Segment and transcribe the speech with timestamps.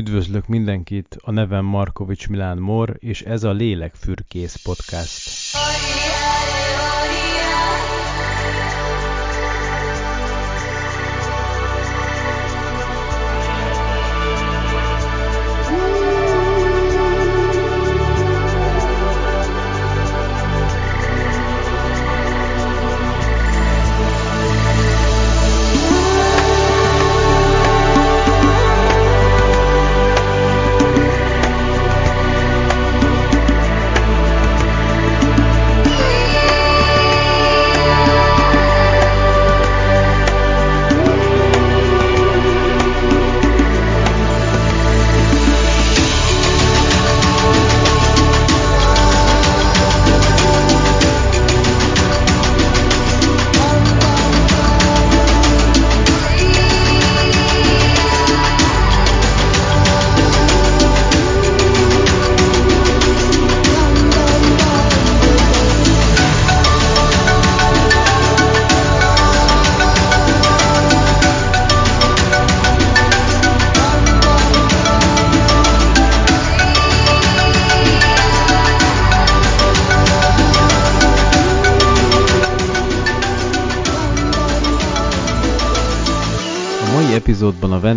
[0.00, 5.59] Üdvözlök mindenkit, a nevem Markovics Milán Mor, és ez a Lélekfürkész Podcast.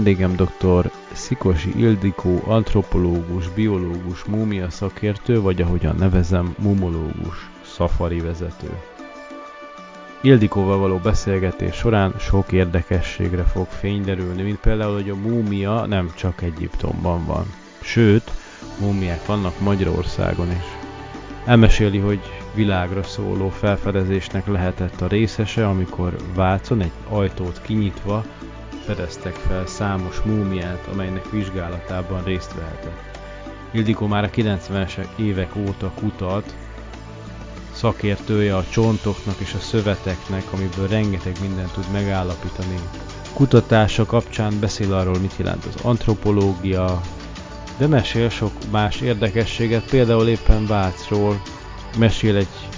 [0.04, 0.92] Vendégem dr.
[1.12, 8.70] Szikosi Ildikó, antropológus, biológus, múmia szakértő, vagy ahogyan nevezem, mumológus, szafari vezető.
[10.22, 16.42] Ildikóval való beszélgetés során sok érdekességre fog fényderülni, mint például, hogy a múmia nem csak
[16.42, 17.46] Egyiptomban van.
[17.82, 18.32] Sőt,
[18.80, 20.66] múmiák vannak Magyarországon is.
[21.46, 22.20] Elmeséli, hogy
[22.54, 28.24] világra szóló felfedezésnek lehetett a részese, amikor Vácon egy ajtót kinyitva
[28.86, 33.20] fedeztek fel számos múmiát, amelynek vizsgálatában részt vehetett.
[33.72, 36.56] Ildikó már a 90-es évek óta kutat,
[37.74, 42.80] szakértője a csontoknak és a szöveteknek, amiből rengeteg mindent tud megállapítani.
[43.34, 47.02] Kutatása kapcsán beszél arról, mit jelent az antropológia,
[47.78, 51.42] de mesél sok más érdekességet, például éppen Vácról,
[51.98, 52.70] mesél egy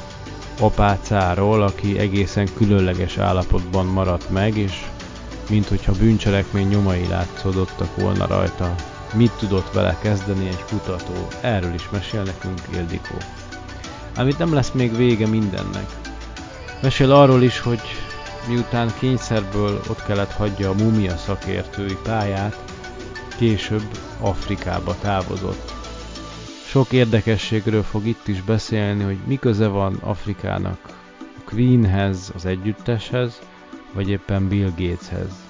[0.60, 4.86] apácáról, aki egészen különleges állapotban maradt meg, és
[5.50, 8.76] mint hogyha bűncselekmény nyomai látszódottak volna rajta.
[9.14, 11.28] Mit tudott vele kezdeni egy kutató?
[11.42, 13.16] Erről is mesél nekünk Ildikó.
[14.16, 15.86] Ám itt nem lesz még vége mindennek.
[16.82, 17.82] Mesél arról is, hogy
[18.48, 22.64] miután kényszerből ott kellett hagyja a mumia szakértői pályát,
[23.38, 23.88] később
[24.20, 25.74] Afrikába távozott.
[26.68, 30.78] Sok érdekességről fog itt is beszélni, hogy mi köze van Afrikának
[31.20, 33.40] a Queenhez, az együtteshez,
[33.96, 35.46] vagy éppen Bill Gateshez.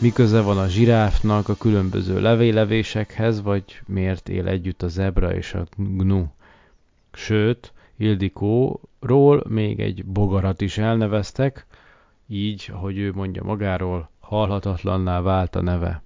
[0.00, 5.66] Mi van a zsiráfnak a különböző levélevésekhez, vagy miért él együtt a zebra és a
[5.76, 6.26] gnu?
[7.12, 11.66] Sőt, Ildikóról még egy bogarat is elneveztek,
[12.26, 16.02] így, ahogy ő mondja magáról, halhatatlanná vált a neve.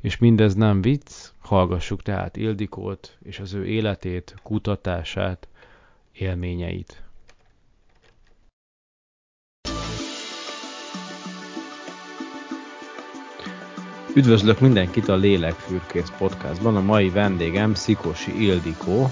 [0.00, 5.48] És mindez nem vicc, hallgassuk tehát Ildikót és az ő életét, kutatását,
[6.12, 7.03] élményeit.
[14.16, 16.76] Üdvözlök mindenkit a Lélekfürkész podcastban.
[16.76, 19.10] A mai vendégem Szikosi Ildikó,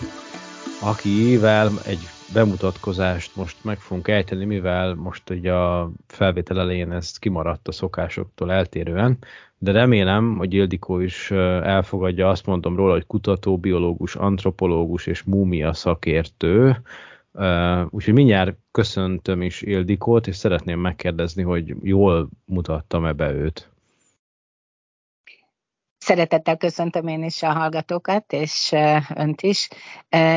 [0.82, 1.98] akivel egy
[2.32, 8.52] bemutatkozást most meg fogunk ejteni, mivel most ugye a felvétel elején ez kimaradt a szokásoktól
[8.52, 9.18] eltérően,
[9.58, 15.72] de remélem, hogy Ildikó is elfogadja, azt mondom róla, hogy kutató, biológus, antropológus és múmia
[15.72, 16.82] szakértő,
[17.90, 23.71] úgyhogy mindjárt köszöntöm is Ildikót, és szeretném megkérdezni, hogy jól mutattam-e be őt.
[26.04, 28.74] Szeretettel köszöntöm én is a hallgatókat, és
[29.14, 29.68] önt is.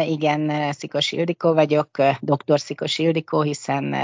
[0.08, 1.90] Igen, Szikos Ildikó vagyok,
[2.20, 2.60] dr.
[2.60, 3.96] Szikos Ildikó, hiszen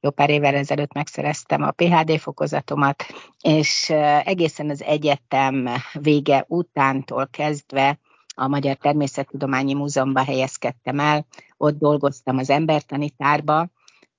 [0.00, 3.04] jó pár évvel ezelőtt megszereztem a PHD fokozatomat,
[3.42, 3.90] és
[4.24, 7.98] egészen az egyetem vége utántól kezdve
[8.34, 11.26] a Magyar Természettudományi Múzeumban helyezkedtem el,
[11.56, 13.68] ott dolgoztam az embertanitárba,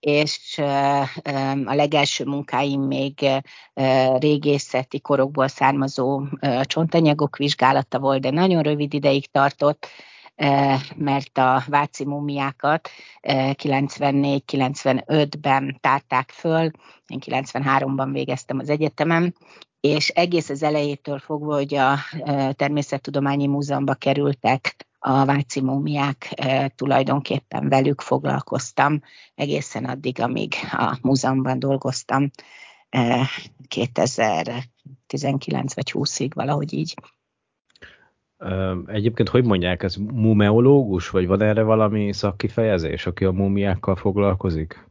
[0.02, 0.58] és
[1.66, 3.28] a legelső munkáim még
[4.18, 6.24] régészeti korokból származó
[6.62, 9.88] csontanyagok vizsgálata volt, de nagyon rövid ideig tartott,
[10.96, 12.90] mert a váci mumiákat
[13.22, 16.72] 94-95-ben tárták föl,
[17.08, 19.34] én 93-ban végeztem az egyetemem,
[19.80, 21.98] és egész az elejétől fogva, hogy a
[22.54, 26.42] Természettudományi Múzeumba kerültek a váci múmiák
[26.76, 29.02] tulajdonképpen velük foglalkoztam
[29.36, 32.30] egészen addig, amíg a múzeumban dolgoztam
[33.68, 36.94] 2019 vagy 20-ig, valahogy így.
[38.86, 44.90] Egyébként hogy mondják, ez mumeológus, vagy van erre valami szakkifejezés, aki a mumiákkal foglalkozik?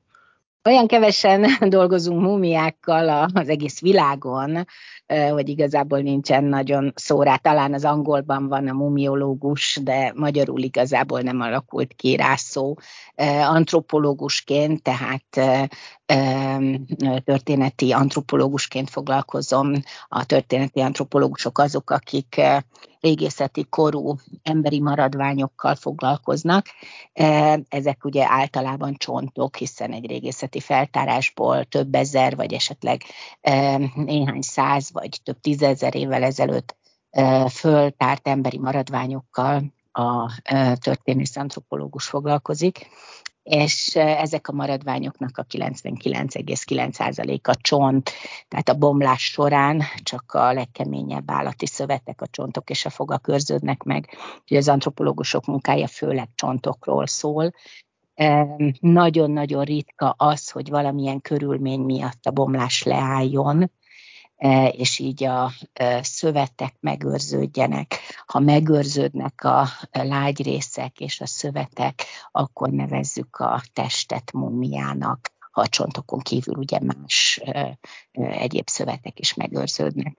[0.65, 4.67] Olyan kevesen dolgozunk múmiákkal az egész világon,
[5.31, 7.37] hogy igazából nincsen nagyon szórá.
[7.37, 12.75] Talán az angolban van a mumiológus, de magyarul igazából nem alakult ki rá szó.
[13.49, 15.41] Antropológusként, tehát
[17.25, 19.73] történeti antropológusként foglalkozom.
[20.09, 22.41] A történeti antropológusok azok, akik
[23.01, 26.67] régészeti korú emberi maradványokkal foglalkoznak.
[27.69, 33.03] Ezek ugye általában csontok, hiszen egy régészeti feltárásból több ezer, vagy esetleg
[33.95, 36.77] néhány száz, vagy több tízezer évvel ezelőtt
[37.51, 40.41] föltárt emberi maradványokkal a
[40.81, 42.87] történész antropológus foglalkozik,
[43.51, 48.11] és ezek a maradványoknak a 99,9%-a csont,
[48.49, 53.83] tehát a bomlás során csak a legkeményebb állati szövetek, a csontok és a fogak őrződnek
[53.83, 54.09] meg.
[54.49, 57.53] Ugye az antropológusok munkája főleg csontokról szól,
[58.81, 63.71] nagyon-nagyon ritka az, hogy valamilyen körülmény miatt a bomlás leálljon,
[64.73, 67.95] és így a e, szövetek megőrződjenek.
[68.27, 75.67] Ha megőrződnek a lágy részek és a szövetek, akkor nevezzük a testet mumiának, ha a
[75.67, 77.79] csontokon kívül ugye más e,
[78.13, 80.19] egyéb szövetek is megőrződnek.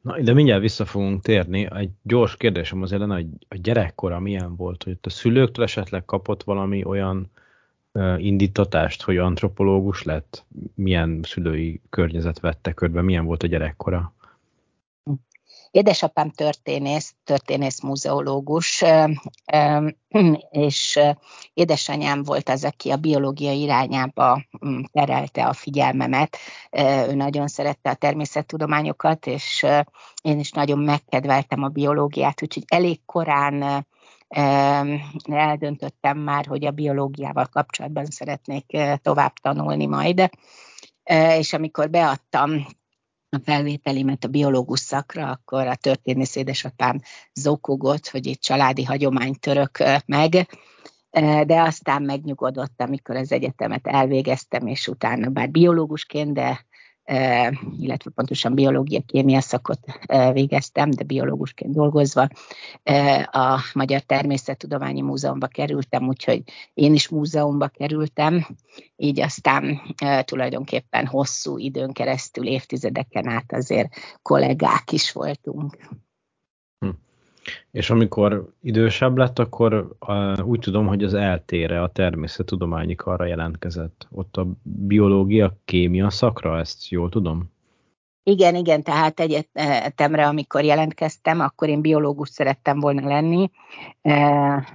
[0.00, 1.68] Na, de mindjárt vissza fogunk térni.
[1.74, 6.42] Egy gyors kérdésem azért lenne, hogy a gyerekkora milyen volt, hogy a szülőktől esetleg kapott
[6.42, 7.30] valami olyan
[8.18, 10.44] indítatást, hogy antropológus lett?
[10.74, 13.02] Milyen szülői környezet vette körbe?
[13.02, 14.14] Milyen volt a gyerekkora?
[15.70, 18.84] Édesapám történész, történész muzeológus,
[20.50, 21.00] és
[21.54, 26.36] édesanyám volt az, aki a biológia irányába mm, terelte a figyelmemet.
[27.08, 29.66] Ő nagyon szerette a természettudományokat, és
[30.22, 33.86] én is nagyon megkedveltem a biológiát, úgyhogy elég korán
[34.28, 40.30] eldöntöttem már, hogy a biológiával kapcsolatban szeretnék eh, tovább tanulni majd.
[41.02, 42.66] Eh, és amikor beadtam
[43.28, 47.00] a felvételimet a biológus szakra, akkor a történész édesapám
[47.34, 50.48] zokogott, hogy itt családi hagyományt török eh, meg,
[51.46, 56.65] de aztán megnyugodott, amikor az egyetemet elvégeztem, és utána bár biológusként, de
[57.78, 59.78] illetve pontosan biológia, kémia szakot
[60.32, 62.28] végeztem, de biológusként dolgozva.
[63.30, 66.42] A Magyar Természettudományi Múzeumba kerültem, úgyhogy
[66.74, 68.46] én is múzeumba kerültem,
[68.96, 69.80] így aztán
[70.24, 73.88] tulajdonképpen hosszú időn keresztül, évtizedeken át azért
[74.22, 75.76] kollégák is voltunk.
[77.70, 84.06] És amikor idősebb lett, akkor uh, úgy tudom, hogy az eltére a természettudományi karra jelentkezett.
[84.10, 87.54] Ott a biológia, kémia szakra, ezt jól tudom?
[88.28, 93.50] Igen, igen, tehát egyetemre, amikor jelentkeztem, akkor én biológus szerettem volna lenni.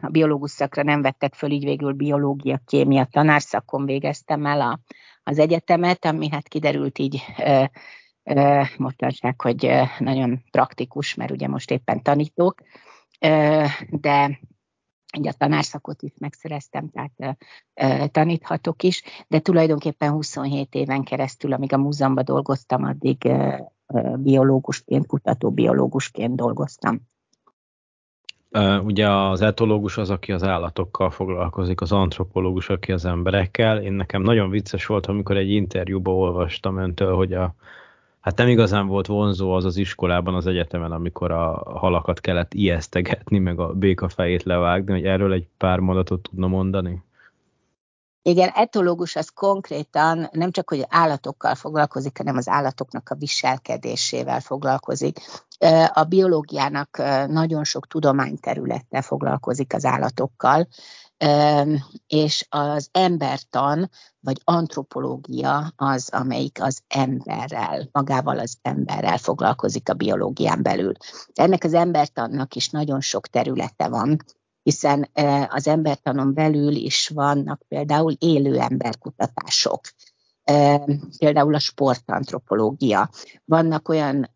[0.01, 4.79] A biológus szakra nem vettek föl, így végül biológia, kémia tanárszakon végeztem el a,
[5.23, 7.21] az egyetemet, ami hát kiderült így
[8.77, 12.61] mostanság, hogy nagyon praktikus, mert ugye most éppen tanítok,
[13.89, 14.39] de
[15.17, 17.37] ugye a tanárszakot is megszereztem, tehát
[18.11, 23.31] taníthatok is, de tulajdonképpen 27 éven keresztül, amíg a múzeumban dolgoztam, addig
[24.15, 26.99] biológusként, kutatóbiológusként dolgoztam.
[28.83, 33.81] Ugye az etológus az, aki az állatokkal foglalkozik, az antropológus, aki az emberekkel.
[33.81, 37.55] Én nekem nagyon vicces volt, amikor egy interjúban olvastam öntől, hogy a
[38.21, 43.39] hát nem igazán volt vonzó az az iskolában, az egyetemen, amikor a halakat kellett ijesztegetni,
[43.39, 47.03] meg a béka fejét levágni, hogy erről egy pár mondatot tudna mondani?
[48.23, 55.19] Igen, etológus az konkrétan nem csak, hogy állatokkal foglalkozik, hanem az állatoknak a viselkedésével foglalkozik.
[55.93, 56.97] A biológiának
[57.27, 60.67] nagyon sok tudományterülettel foglalkozik az állatokkal,
[62.07, 70.63] és az embertan, vagy antropológia az, amelyik az emberrel, magával az emberrel foglalkozik a biológián
[70.63, 70.93] belül.
[71.33, 74.17] Ennek az embertannak is nagyon sok területe van,
[74.63, 75.09] hiszen
[75.49, 79.81] az embertanon belül is vannak például élő emberkutatások,
[81.17, 83.09] például a sportantropológia.
[83.45, 84.31] Vannak olyan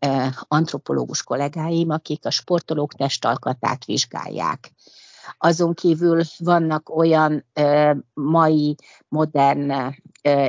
[0.48, 4.72] antropológus kollégáim, akik a sportolók testalkatát vizsgálják
[5.38, 7.44] azon kívül vannak olyan
[8.14, 8.74] mai
[9.08, 9.72] modern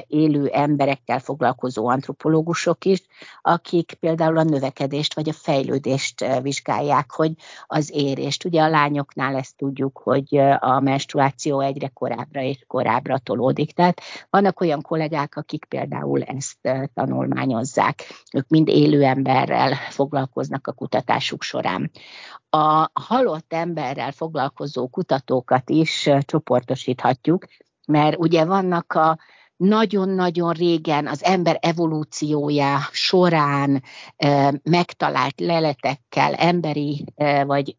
[0.07, 3.03] élő emberekkel foglalkozó antropológusok is,
[3.41, 7.31] akik például a növekedést vagy a fejlődést vizsgálják, hogy
[7.67, 8.45] az érést.
[8.45, 13.71] Ugye a lányoknál ezt tudjuk, hogy a menstruáció egyre korábbra és korábbra tolódik.
[13.71, 16.57] Tehát vannak olyan kollégák, akik például ezt
[16.93, 18.03] tanulmányozzák.
[18.33, 21.91] Ők mind élő emberrel foglalkoznak a kutatásuk során.
[22.49, 27.45] A halott emberrel foglalkozó kutatókat is csoportosíthatjuk,
[27.87, 29.17] mert ugye vannak a
[29.57, 33.83] nagyon-nagyon régen az ember evolúciója során
[34.63, 37.05] megtalált leletekkel, emberi
[37.45, 37.75] vagy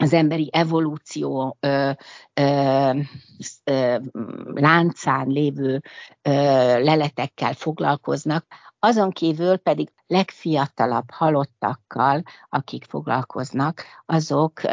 [0.00, 1.90] az emberi evolúció ö,
[2.34, 3.00] ö,
[3.64, 3.96] ö,
[4.54, 5.82] láncán lévő
[6.22, 6.30] ö,
[6.82, 8.46] leletekkel foglalkoznak,
[8.78, 14.68] azon kívül pedig legfiatalabb halottakkal, akik foglalkoznak, azok ö,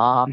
[0.00, 0.28] a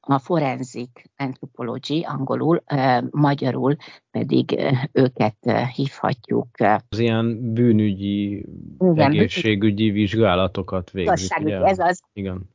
[0.00, 2.62] a forensic anthropology, angolul,
[3.10, 3.76] magyarul
[4.10, 5.36] pedig őket
[5.74, 6.48] hívhatjuk.
[6.88, 8.46] Az ilyen bűnügyi,
[8.78, 11.38] Igen, egészségügyi vizsgálatokat végzik.
[11.38, 11.60] Ugye?
[11.60, 12.00] Ez az.
[12.12, 12.50] Igen.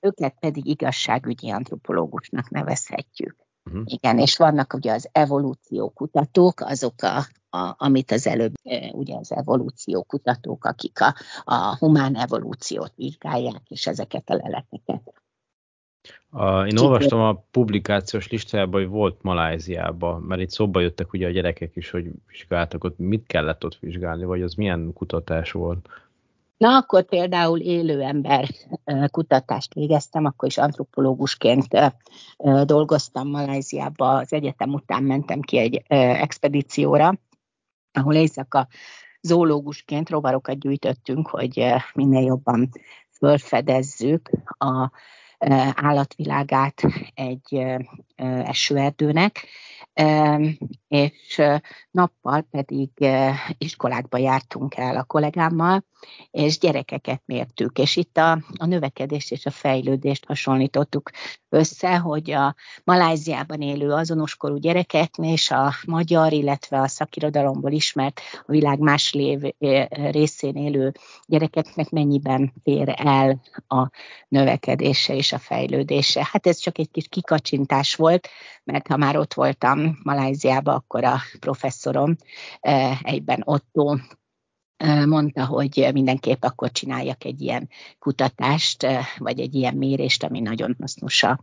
[0.00, 3.36] Őket pedig igazságügyi antropológusnak nevezhetjük.
[3.64, 3.82] Uh-huh.
[3.84, 7.16] Igen, és vannak ugye az evolúció kutatók, azok a,
[7.58, 8.52] a, amit az előbb,
[8.92, 15.12] ugye az evolúció kutatók, akik a, a humán evolúciót vizsgálják, és ezeket a leleteket
[16.30, 21.30] a, én olvastam a publikációs listájában, hogy volt Maláziában, mert itt szóba jöttek ugye a
[21.30, 25.88] gyerekek is, hogy vizsgáltak ott, mit kellett ott vizsgálni, vagy az milyen kutatás volt?
[26.56, 28.48] Na, akkor például élő ember
[29.10, 31.68] kutatást végeztem, akkor is antropológusként
[32.64, 37.18] dolgoztam Maláziába, az egyetem után mentem ki egy expedícióra,
[37.92, 38.68] ahol éjszaka
[39.20, 42.68] zoológusként rovarokat gyűjtöttünk, hogy minél jobban
[43.18, 44.90] fölfedezzük a
[45.74, 46.82] állatvilágát
[47.14, 47.64] egy
[48.44, 49.46] esőerdőnek,
[50.96, 51.42] és
[51.90, 52.90] nappal pedig
[53.58, 55.84] iskolákba jártunk el a kollégámmal,
[56.30, 61.10] és gyerekeket mértük, és itt a, a növekedést és a fejlődést hasonlítottuk
[61.48, 68.52] össze, hogy a Maláziában élő azonoskorú gyerekeknél és a magyar, illetve a szakirodalomból ismert a
[68.52, 69.40] világ más lév,
[69.88, 70.92] részén élő
[71.26, 73.90] gyerekeknek mennyiben fér el a
[74.28, 76.28] növekedése és a fejlődése.
[76.32, 78.28] Hát ez csak egy kis kikacsintás volt,
[78.66, 82.16] mert ha már ott voltam Maláziában, akkor a professzorom
[83.02, 83.96] egyben Otto
[85.06, 87.68] mondta, hogy mindenképp akkor csináljak egy ilyen
[87.98, 88.86] kutatást,
[89.18, 91.40] vagy egy ilyen mérést, ami nagyon hasznos a,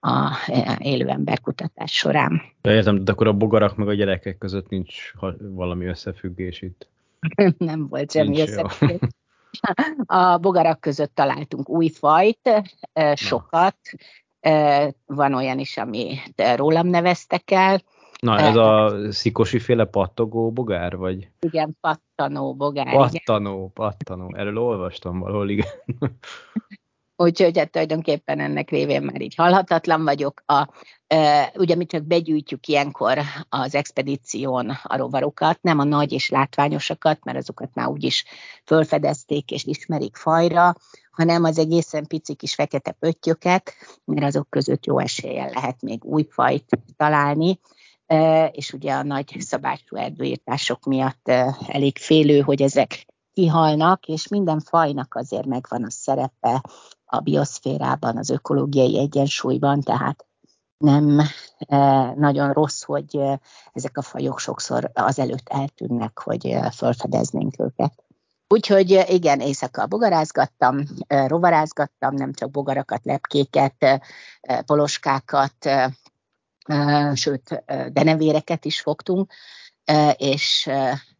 [0.00, 0.36] a
[0.78, 2.42] élő ember kutatás során.
[2.62, 6.88] Ja, értem, de akkor a bogarak meg a gyerekek között nincs valami összefüggés itt.
[7.58, 8.98] Nem volt semmi összefüggés.
[10.06, 12.50] A bogarak között találtunk új fajt,
[13.14, 13.76] sokat,
[15.06, 17.80] van olyan is, amit rólam neveztek el,
[18.20, 21.28] Na, ez a szikosi féle pattogó bogár, vagy?
[21.40, 22.94] Igen, pattanó bogár.
[22.94, 23.72] Pattanó, igen.
[23.72, 24.34] pattanó.
[24.36, 25.66] Erről olvastam valahol, igen.
[27.16, 30.42] Úgyhogy hát tulajdonképpen ennek révén már így halhatatlan vagyok.
[30.46, 30.68] A,
[31.06, 37.24] e, ugye mi csak begyűjtjük ilyenkor az expedíción a rovarokat, nem a nagy és látványosakat,
[37.24, 38.24] mert azokat már úgyis
[38.64, 40.74] fölfedezték és ismerik fajra,
[41.16, 43.72] hanem az egészen pici kis fekete pöttyöket,
[44.04, 47.60] mert azok között jó eséllyel lehet még új fajt találni
[48.50, 51.28] és ugye a nagy szabású erdőírtások miatt
[51.66, 56.62] elég félő, hogy ezek kihalnak, és minden fajnak azért megvan a szerepe
[57.04, 60.26] a bioszférában, az ökológiai egyensúlyban, tehát
[60.78, 61.20] nem
[62.14, 63.20] nagyon rossz, hogy
[63.72, 68.05] ezek a fajok sokszor azelőtt eltűnnek, hogy felfedeznénk őket.
[68.48, 74.00] Úgyhogy igen, éjszaka bogarázgattam, rovarázgattam, nem csak bogarakat, lepkéket,
[74.66, 75.70] poloskákat,
[77.14, 79.32] sőt, denevéreket is fogtunk,
[80.16, 80.70] és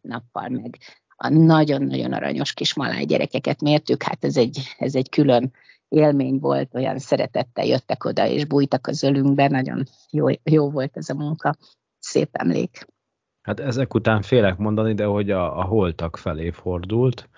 [0.01, 0.77] nappal meg
[1.15, 5.53] a nagyon-nagyon aranyos kis maláj gyerekeket mértük, hát ez egy, ez egy külön
[5.87, 11.09] élmény volt, olyan szeretettel jöttek oda, és bújtak az ölünkbe, nagyon jó, jó volt ez
[11.09, 11.55] a munka,
[11.99, 12.85] szép emlék.
[13.47, 17.29] Hát ezek után félek mondani, de hogy a, a holtak felé fordult,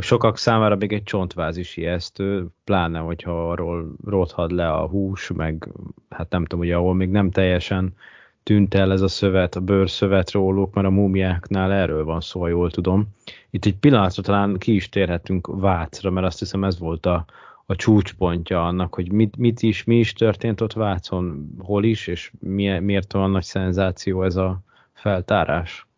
[0.00, 5.68] Sokak számára még egy csontváz is ijesztő, pláne, hogyha arról rothad le a hús, meg
[6.10, 7.94] hát nem tudom, ugye ahol még nem teljesen
[8.42, 12.48] tűnt el ez a szövet, a bőrszövet róluk, mert a múmiáknál erről van szó, ha
[12.48, 13.08] jól tudom.
[13.50, 17.24] Itt egy pillanatra talán ki is térhetünk Vácra, mert azt hiszem ez volt a,
[17.66, 22.32] a csúcspontja annak, hogy mit, mit is, mi is történt ott Vácon, hol is, és
[22.38, 24.66] mi, miért van nagy szenzáció ez a
[25.00, 25.88] feltárás.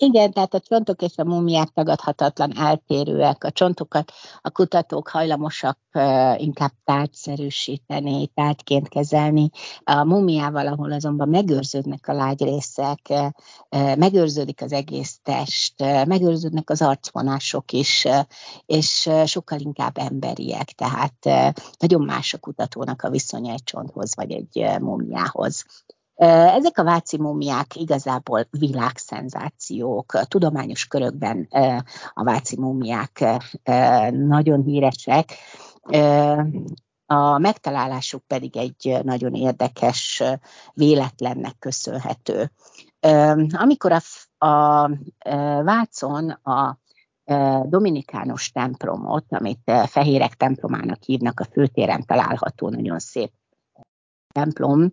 [0.00, 3.44] Igen, tehát a csontok és a mumiák tagadhatatlan eltérőek.
[3.44, 5.78] A csontokat a kutatók hajlamosak
[6.36, 9.50] inkább tárgyszerűsíteni, tárgyként kezelni.
[9.84, 15.74] A mumiával, ahol azonban megőrződnek a lágy részek, uh, megőrződik az egész test,
[16.06, 18.06] megőrződnek az arcvonások is,
[18.66, 20.72] és sokkal inkább emberiek.
[20.72, 25.64] Tehát nagyon más a kutatónak a viszonya egy csonthoz vagy egy mumiához.
[26.18, 30.20] Ezek a váci mumiák igazából világszenzációk.
[30.28, 31.48] Tudományos körökben
[32.14, 33.24] a váci mumiák
[34.10, 35.32] nagyon híresek.
[37.06, 40.22] A megtalálásuk pedig egy nagyon érdekes
[40.74, 42.50] véletlennek köszönhető.
[43.50, 44.02] Amikor a,
[44.48, 44.90] a
[45.62, 46.78] Vácon a
[47.64, 53.32] Dominikánus templomot, amit Fehérek templomának hívnak, a főtéren található nagyon szép
[54.32, 54.92] templom,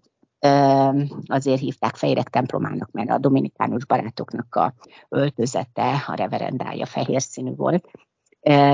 [1.26, 4.74] azért hívták Fejrek templomának, mert a dominikánus barátoknak a
[5.10, 7.90] öltözete, a reverendája fehér színű volt.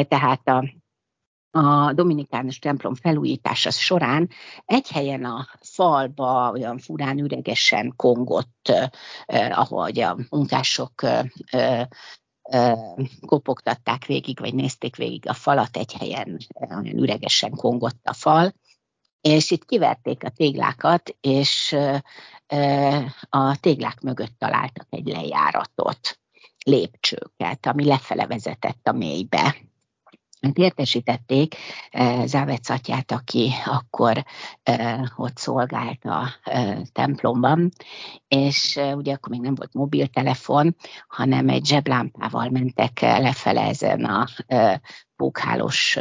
[0.08, 0.64] Tehát a,
[1.52, 4.30] a dominikánus templom felújítása során
[4.66, 8.72] egy helyen a falba olyan furán üregesen kongott,
[9.50, 11.04] ahogy a munkások
[13.26, 18.54] kopogtatták végig, vagy nézték végig a falat, egy helyen olyan üregesen kongott a fal,
[19.22, 21.76] és itt kiverték a téglákat, és
[23.30, 26.20] a téglák mögött találtak egy lejáratot,
[26.64, 29.56] lépcsőket, ami lefele vezetett a mélybe.
[30.42, 31.56] Hát értesítették
[32.26, 34.26] Závec atyát, aki akkor
[35.16, 36.30] ott szolgált a
[36.92, 37.70] templomban,
[38.28, 40.76] és ugye akkor még nem volt mobiltelefon,
[41.08, 44.26] hanem egy zseblámpával mentek lefele ezen a
[45.22, 45.98] pókhálós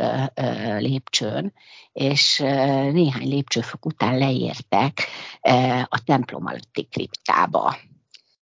[0.79, 1.53] lépcsőn,
[1.93, 2.39] és
[2.93, 5.07] néhány lépcsőfok után leértek
[5.85, 7.77] a templom alatti kriptába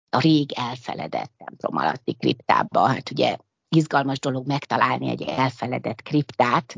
[0.09, 2.87] a rég elfeledett templom alatti kriptába.
[2.87, 3.37] Hát ugye
[3.69, 6.75] izgalmas dolog megtalálni egy elfeledett kriptát,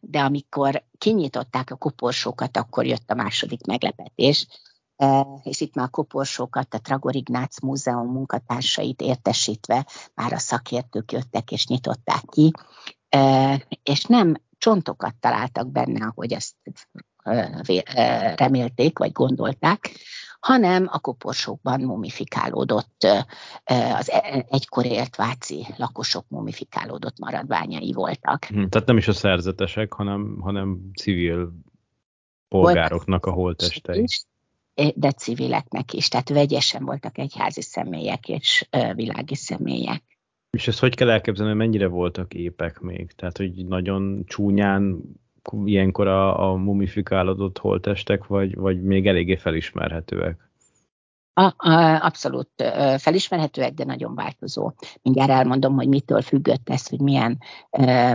[0.00, 4.46] de amikor kinyitották a koporsókat, akkor jött a második meglepetés,
[5.42, 11.50] és itt már a koporsókat a Tragor Ignác Múzeum munkatársait értesítve már a szakértők jöttek
[11.50, 12.50] és nyitották ki,
[13.82, 16.54] és nem csontokat találtak benne, ahogy ezt
[18.36, 19.90] remélték, vagy gondolták,
[20.40, 23.06] hanem a koporsókban mumifikálódott,
[23.94, 28.44] az e, egykor élt váci lakosok mumifikálódott maradványai voltak.
[28.44, 31.52] Hm, tehát nem is a szerzetesek, hanem, hanem civil
[32.48, 34.02] polgároknak a holtestei.
[34.02, 34.24] Is,
[34.94, 40.02] de civileknek is, tehát vegyesen voltak egyházi személyek és világi személyek.
[40.50, 43.12] És ezt hogy kell elképzelni, mennyire voltak épek még?
[43.12, 45.02] Tehát, hogy nagyon csúnyán
[45.64, 50.50] ilyenkor a, a mumifikálódott holtestek, vagy, vagy még eléggé felismerhetőek?
[51.34, 52.50] A, a, abszolút
[52.98, 54.72] felismerhetőek, de nagyon változó.
[55.02, 57.38] Mindjárt elmondom, hogy mitől függött ez, hogy milyen,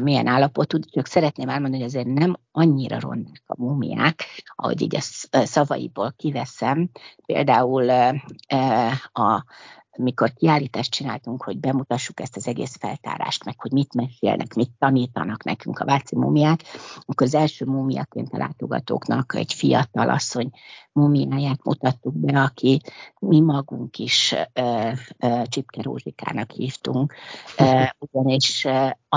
[0.02, 4.24] milyen állapotú, csak szeretném elmondani, hogy azért nem annyira rondák a mumiák,
[4.56, 5.02] ahogy így a
[5.46, 6.90] szavaiból kiveszem.
[7.26, 7.90] Például
[9.14, 9.46] a
[9.98, 15.44] mikor kiállítást csináltunk, hogy bemutassuk ezt az egész feltárást, meg hogy mit mesélnek, mit tanítanak
[15.44, 16.64] nekünk a Váci mumiák,
[17.06, 20.50] akkor az első mumiaként a látogatóknak egy fiatal asszony
[20.92, 22.82] mumiáját mutattuk be, aki
[23.20, 24.92] mi magunk is uh,
[25.24, 27.14] uh, Csipke Rózsikának hívtunk,
[27.60, 28.68] uh, ugyanis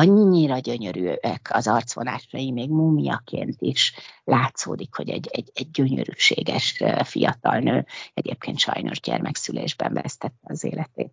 [0.00, 7.86] annyira gyönyörűek az arcvonásai, még mumiaként is látszódik, hogy egy, egy, egy gyönyörűséges fiatal nő
[8.14, 11.12] egyébként sajnos gyermekszülésben vesztette az életét.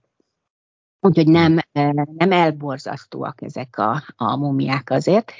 [0.99, 1.59] Úgyhogy nem,
[2.17, 5.31] nem elborzasztóak ezek a, a mumiák azért.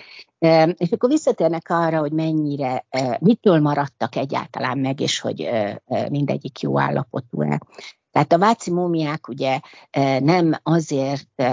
[0.73, 2.85] És akkor visszatérnek arra, hogy mennyire,
[3.19, 5.49] mitől maradtak egyáltalán meg, és hogy
[6.09, 7.59] mindegyik jó állapotú-e.
[8.17, 9.59] Tehát a váci múmiák ugye
[10.19, 11.43] nem azért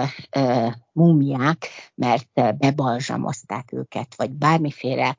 [0.93, 5.17] múmiák, mert bebalzsamozták őket, vagy bármiféle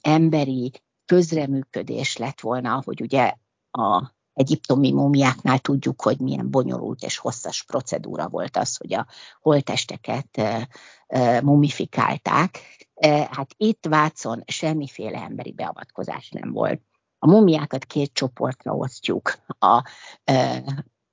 [0.00, 0.72] emberi
[1.04, 3.34] közreműködés lett volna, hogy ugye
[3.70, 9.06] a egyiptomi múmiáknál tudjuk, hogy milyen bonyolult és hosszas procedúra volt az, hogy a
[9.40, 10.42] holtesteket
[11.42, 12.58] mumifikálták.
[13.30, 16.82] Hát itt Vácon semmiféle emberi beavatkozás nem volt.
[17.18, 19.38] A mumiákat két csoportra osztjuk.
[19.58, 19.88] A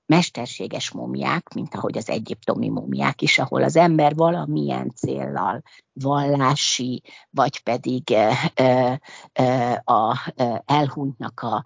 [0.06, 5.62] mesterséges mumiák, mint ahogy az egyiptomi mumiák is, ahol az ember valamilyen céllal,
[5.94, 8.16] vallási, vagy pedig
[9.84, 10.32] a
[10.66, 11.64] elhunytnak a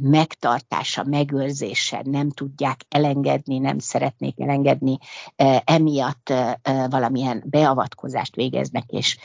[0.00, 4.98] megtartása, megőrzése, nem tudják elengedni, nem szeretnék elengedni,
[5.64, 6.32] emiatt
[6.88, 9.18] valamilyen beavatkozást végeznek és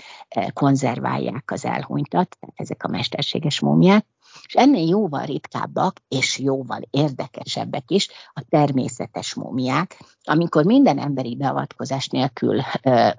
[0.54, 4.06] konzerválják az elhunytat, ezek a mesterséges múmiák.
[4.48, 12.08] És ennél jóval ritkábbak és jóval érdekesebbek is a természetes múmiák, amikor minden emberi beavatkozás
[12.08, 12.62] nélkül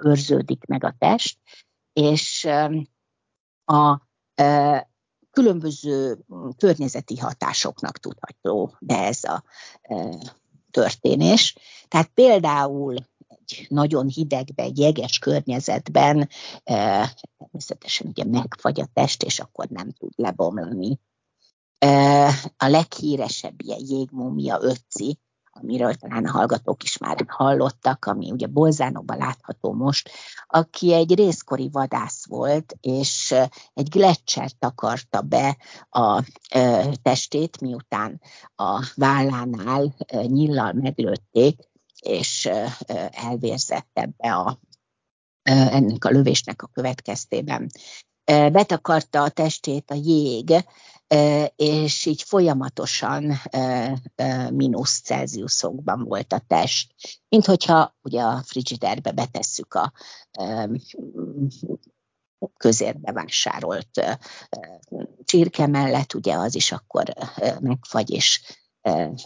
[0.03, 1.39] őrződik meg a test,
[1.93, 2.49] és
[3.65, 4.01] a
[5.31, 6.19] különböző
[6.57, 9.45] környezeti hatásoknak tudható be ez a
[10.71, 11.57] történés.
[11.89, 12.95] Tehát például
[13.29, 16.29] egy nagyon hidegbe, egy jeges környezetben
[17.39, 20.99] természetesen ugye megfagy a test, és akkor nem tud lebomlani.
[22.57, 25.19] A leghíresebb ilyen jégmúmia ötci,
[25.61, 30.11] amiről talán a hallgatók is már hallottak, ami ugye Bolzánokban látható most,
[30.47, 33.35] aki egy részkori vadász volt, és
[33.75, 35.57] egy gletszer takarta be
[35.91, 36.23] a
[37.03, 38.21] testét, miután
[38.55, 39.95] a vállánál
[40.27, 41.61] nyillal meglőtték,
[42.01, 42.49] és
[43.11, 44.61] elvérzett ebbe a,
[45.43, 47.71] ennek a lövésnek a következtében.
[48.27, 50.53] Betakarta a testét a jég,
[51.57, 53.33] és így folyamatosan
[54.53, 56.95] mínusz Celsiusokban volt a test.
[57.29, 59.93] Mint hogyha ugye a frigiderbe betesszük a
[62.57, 64.19] közérbe vásárolt
[65.25, 67.05] csirke mellett, ugye az is akkor
[67.61, 68.41] megfagy és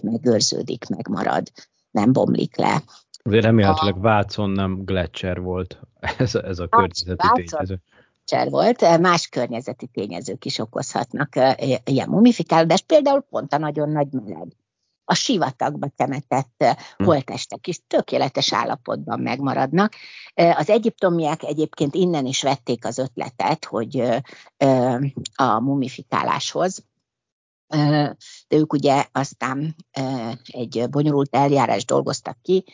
[0.02, 1.52] megőrződik, megmarad,
[1.90, 2.82] nem bomlik le.
[3.22, 7.82] Remélhetőleg Vácon nem Gletscher volt ez, ez a környezeti tényező
[8.30, 11.36] cser volt, más környezeti tényezők is okozhatnak
[11.84, 14.56] ilyen mumifikálódást, például pont a nagyon nagy meleg.
[15.04, 16.64] A sivatagba temetett
[16.96, 17.04] hm.
[17.04, 19.92] holtestek is tökéletes állapotban megmaradnak.
[20.34, 24.02] Az egyiptomiak egyébként innen is vették az ötletet, hogy
[25.34, 26.84] a mumifikáláshoz
[27.70, 28.16] de
[28.48, 29.76] ők ugye aztán
[30.42, 32.64] egy bonyolult eljárás dolgoztak ki,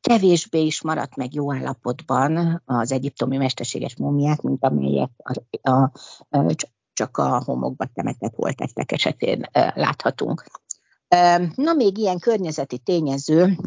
[0.00, 5.10] kevésbé is maradt meg jó állapotban az egyiptomi mesterséges mumiák, mint amelyek
[5.62, 5.92] a, a,
[6.92, 10.44] csak a homokba temetett holtettek esetén láthatunk.
[11.54, 13.58] Na még ilyen környezeti tényező,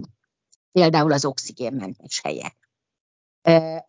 [0.72, 2.69] például az oxigénmentes helyek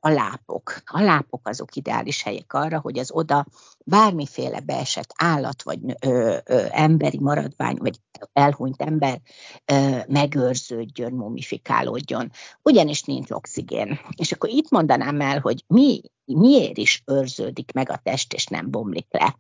[0.01, 0.83] a lápok.
[0.85, 3.47] A lápok azok ideális helyek arra, hogy az oda
[3.85, 8.01] bármiféle beesett állat, vagy ö, ö, emberi maradvány, vagy
[8.33, 9.21] elhunyt ember
[9.65, 12.31] ö, megőrződjön, mumifikálódjon.
[12.63, 14.01] Ugyanis nincs oxigén.
[14.17, 18.71] És akkor itt mondanám el, hogy mi, miért is őrződik meg a test, és nem
[18.71, 19.39] bomlik le.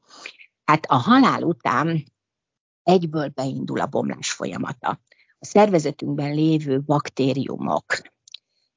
[0.64, 2.04] Hát a halál után
[2.82, 5.00] egyből beindul a bomlás folyamata.
[5.38, 7.84] A szervezetünkben lévő baktériumok,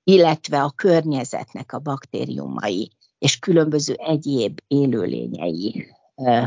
[0.03, 5.95] illetve a környezetnek a baktériumai és különböző egyéb élőlényei,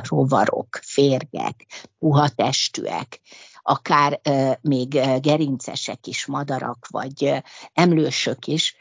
[0.08, 1.66] rovarok, férgek,
[1.98, 3.20] puha testűek,
[3.62, 4.20] akár
[4.60, 4.88] még
[5.20, 7.42] gerincesek is, madarak vagy
[7.72, 8.76] emlősök is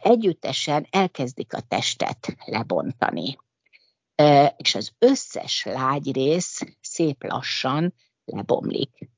[0.00, 3.38] együttesen elkezdik a testet lebontani.
[4.56, 7.94] És az összes lágy rész szép lassan
[8.24, 9.10] lebomlik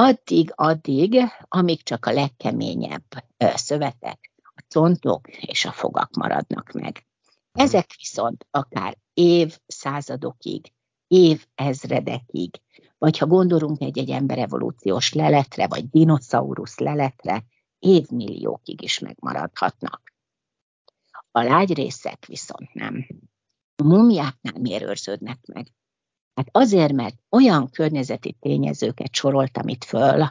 [0.00, 1.16] addig-addig,
[1.48, 3.04] amíg csak a legkeményebb
[3.36, 7.06] szövetek, a contok és a fogak maradnak meg.
[7.52, 10.72] Ezek viszont akár évszázadokig,
[11.06, 12.60] évezredekig,
[12.98, 17.44] vagy ha gondolunk egy-egy emberevolúciós leletre, vagy dinoszaurusz leletre,
[17.78, 20.14] évmilliókig is megmaradhatnak.
[21.30, 23.06] A lágy részek viszont nem.
[23.76, 25.66] A mumiáknál miért őrződnek meg?
[26.40, 30.28] Hát azért, mert olyan környezeti tényezőket soroltam itt föl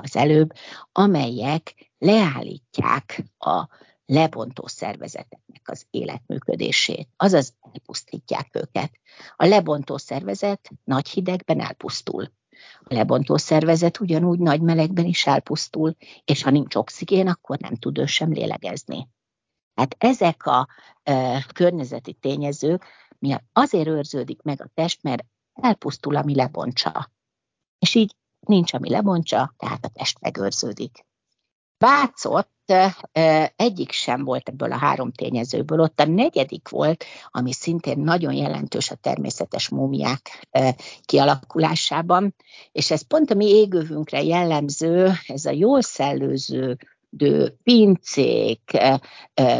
[0.00, 0.52] az előbb,
[0.92, 3.68] amelyek leállítják a
[4.06, 8.90] lebontó szervezeteknek az életműködését, azaz elpusztítják őket.
[9.36, 12.32] A lebontó szervezet nagy hidegben elpusztul.
[12.78, 17.98] A lebontó szervezet ugyanúgy nagy melegben is elpusztul, és ha nincs oxigén, akkor nem tud
[17.98, 19.08] ő sem lélegezni.
[19.74, 20.68] Hát ezek a
[21.02, 22.84] e, környezeti tényezők
[23.22, 27.10] miatt azért őrződik meg a test, mert elpusztul, ami lebontsa.
[27.78, 31.04] És így nincs, ami lebontsa, tehát a test megőrződik.
[31.78, 32.50] Vácott
[33.56, 38.90] egyik sem volt ebből a három tényezőből, ott a negyedik volt, ami szintén nagyon jelentős
[38.90, 40.48] a természetes múmiák
[41.04, 42.34] kialakulásában,
[42.72, 46.78] és ez pont a mi égővünkre jellemző, ez a jól szellőző
[47.14, 48.78] de pincék,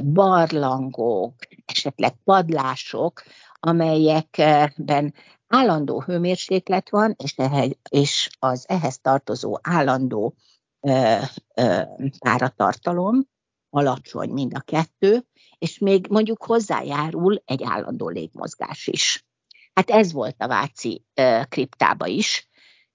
[0.03, 3.23] barlangok, esetleg padlások,
[3.61, 5.15] amelyekben
[5.55, 10.35] állandó hőmérséklet van, és, ehhez, és az ehhez tartozó állandó
[10.81, 11.17] ö,
[11.55, 11.81] ö,
[12.19, 13.25] páratartalom,
[13.71, 15.27] alacsony mind a kettő,
[15.59, 19.27] és még mondjuk hozzájárul egy állandó légmozgás is.
[19.75, 22.49] Hát ez volt a Váci ö, kriptába is.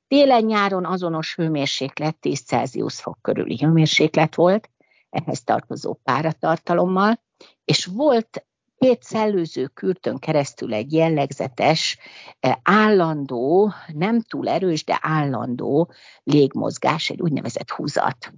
[0.08, 4.70] Télen-nyáron azonos hőmérséklet 10 Celsius fok körüli hőmérséklet volt,
[5.10, 7.24] ehhez tartozó páratartalommal,
[7.66, 8.46] és volt
[8.78, 11.98] két szellőző kürtön keresztül egy jellegzetes,
[12.64, 15.92] állandó, nem túl erős, de állandó
[16.24, 18.34] légmozgás, egy úgynevezett húzat.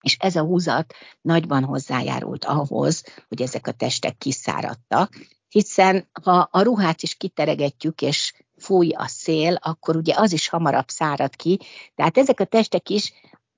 [0.00, 5.12] És ez a húzat nagyban hozzájárult ahhoz, hogy ezek a testek kiszáradtak,
[5.48, 10.88] hiszen ha a ruhát is kiteregetjük, és fúj a szél, akkor ugye az is hamarabb
[10.88, 11.60] szárad ki.
[11.94, 13.12] Tehát ezek a testek is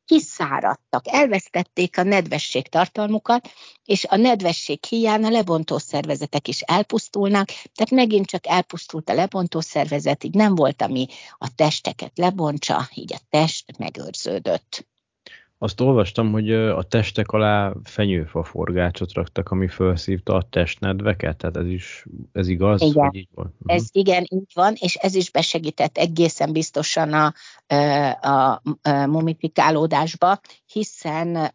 [0.07, 3.51] kiszáradtak, elvesztették a nedvesség tartalmukat,
[3.85, 9.61] és a nedvesség hiány a lebontó szervezetek is elpusztulnak, tehát megint csak elpusztult a lebontó
[9.61, 11.07] szervezet, így nem volt, ami
[11.39, 14.87] a testeket lebontsa, így a test megőrződött.
[15.59, 21.67] Azt olvastam, hogy a testek alá fenyőfa forgácsot raktak, ami felszívta a testnedveket, tehát ez
[21.67, 23.05] is ez igaz, igen.
[23.05, 23.55] hogy így van?
[23.67, 24.03] Ez uh-huh.
[24.03, 27.35] igen, így van, és ez is besegített egészen biztosan a,
[28.21, 28.61] a, a
[29.07, 30.41] mumifikálódásba,
[30.73, 31.55] hiszen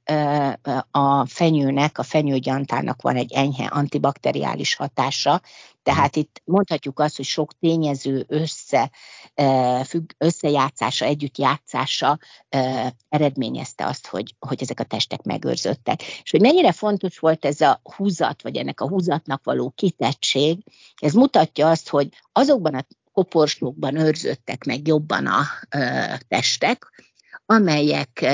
[0.92, 5.42] a fenyőnek, a fenyőgyantának van egy enyhe antibakteriális hatása,
[5.84, 8.92] tehát itt mondhatjuk azt, hogy sok tényező össze,
[9.86, 12.18] függ, összejátszása, együttjátszása
[13.10, 16.02] eredményezte azt, hogy, hogy ezek a testek megőrzöttek.
[16.24, 20.64] És hogy mennyire fontos volt ez a húzat, vagy ennek a húzatnak való kitettség,
[20.96, 25.44] ez mutatja azt, hogy azokban a koporsókban őrzöttek meg jobban a
[26.28, 27.06] testek,
[27.46, 28.26] amelyek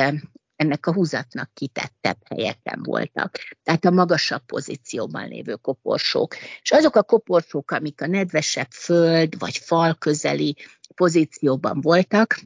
[0.58, 3.38] ennek a húzatnak kitettebb helyeken voltak.
[3.64, 6.36] Tehát a magasabb pozícióban lévő koporsók.
[6.62, 10.56] És azok a koporsók, amik a nedvesebb föld vagy fal közeli
[10.96, 12.40] pozícióban voltak,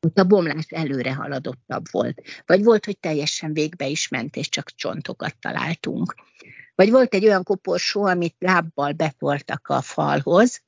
[0.00, 2.22] ott a bomlás előre haladottabb volt.
[2.46, 6.14] Vagy volt, hogy teljesen végbe is ment, és csak csontokat találtunk.
[6.74, 10.62] Vagy volt egy olyan koporsó, amit lábbal befortak a falhoz,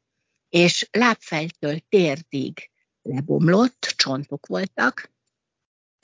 [0.48, 2.70] és lábfejtől térdig
[3.02, 5.14] lebomlott, csontok voltak,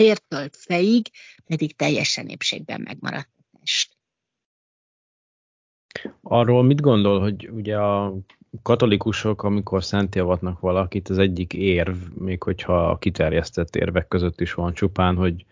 [0.03, 1.07] tértől fejig
[1.47, 3.97] pedig teljesen épségben megmaradt a test.
[6.23, 8.15] Arról mit gondol, hogy ugye a
[8.63, 14.75] katolikusok, amikor szentjavatnak valakit, az egyik érv, még hogyha a kiterjesztett érvek között is van
[14.75, 15.45] csupán, hogy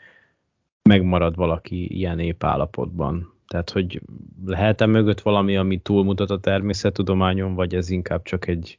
[0.82, 3.34] megmarad valaki ilyen épállapotban.
[3.46, 4.00] Tehát, hogy
[4.44, 8.78] lehet-e mögött valami, ami túlmutat a természettudományon, vagy ez inkább csak egy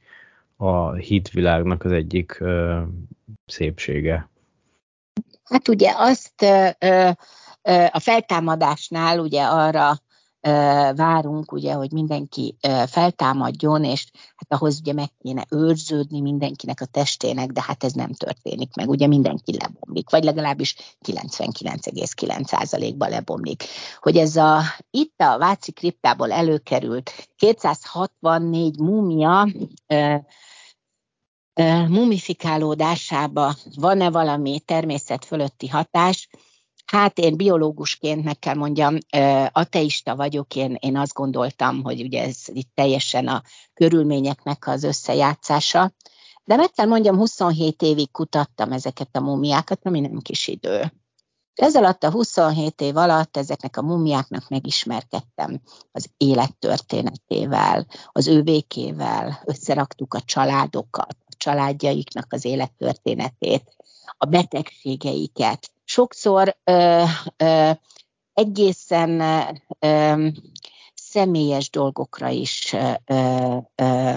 [0.56, 2.82] a hitvilágnak az egyik ö,
[3.46, 4.30] szépsége?
[5.52, 6.46] Hát ugye azt
[7.92, 10.00] a feltámadásnál ugye arra
[10.96, 17.48] várunk, ugye, hogy mindenki feltámadjon, és hát ahhoz ugye meg kéne őrződni mindenkinek a testének,
[17.48, 20.76] de hát ez nem történik meg, ugye mindenki lebomlik, vagy legalábbis
[21.08, 23.64] 99,9%-ban lebomlik.
[24.00, 24.62] Hogy ez a,
[24.92, 29.48] itt a Váci kriptából előkerült 264 múmia
[31.88, 36.30] mumifikálódásába van-e valami természet fölötti hatás,
[36.92, 38.98] Hát én biológusként meg kell mondjam,
[39.52, 43.42] ateista vagyok, én, én azt gondoltam, hogy ugye ez itt teljesen a
[43.74, 45.92] körülményeknek az összejátszása,
[46.44, 50.94] de meg kell mondjam, 27 évig kutattam ezeket a mumiákat, ami nem kis idő.
[51.56, 60.14] Ez alatt a 27 év alatt ezeknek a mumiáknak megismerkedtem az élettörténetével, az ővékével, összeraktuk
[60.14, 63.76] a családokat, családjaiknak az élettörténetét,
[64.18, 65.72] a betegségeiket.
[65.84, 67.04] Sokszor ö,
[67.38, 67.72] ö,
[68.34, 69.22] egészen
[69.80, 70.28] ö,
[70.94, 74.16] személyes dolgokra is ö, ö,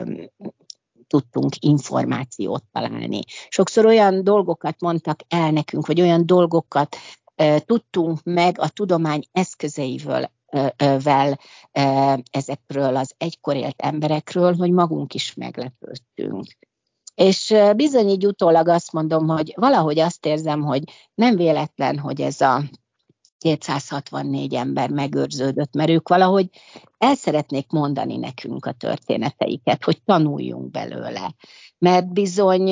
[1.07, 3.21] tudtunk információt találni.
[3.49, 6.97] Sokszor olyan dolgokat mondtak el nekünk, vagy olyan dolgokat
[7.59, 10.33] tudtunk meg a tudomány eszközeivel
[11.03, 11.39] vel
[12.31, 16.47] ezekről az egykor élt emberekről, hogy magunk is meglepődtünk.
[17.15, 20.83] És bizony így utólag azt mondom, hogy valahogy azt érzem, hogy
[21.15, 22.63] nem véletlen, hogy ez a
[23.39, 26.49] 264 ember megőrződött, mert ők valahogy
[26.99, 31.35] el szeretnék mondani nekünk a történeteiket, hogy tanuljunk belőle.
[31.79, 32.71] Mert bizony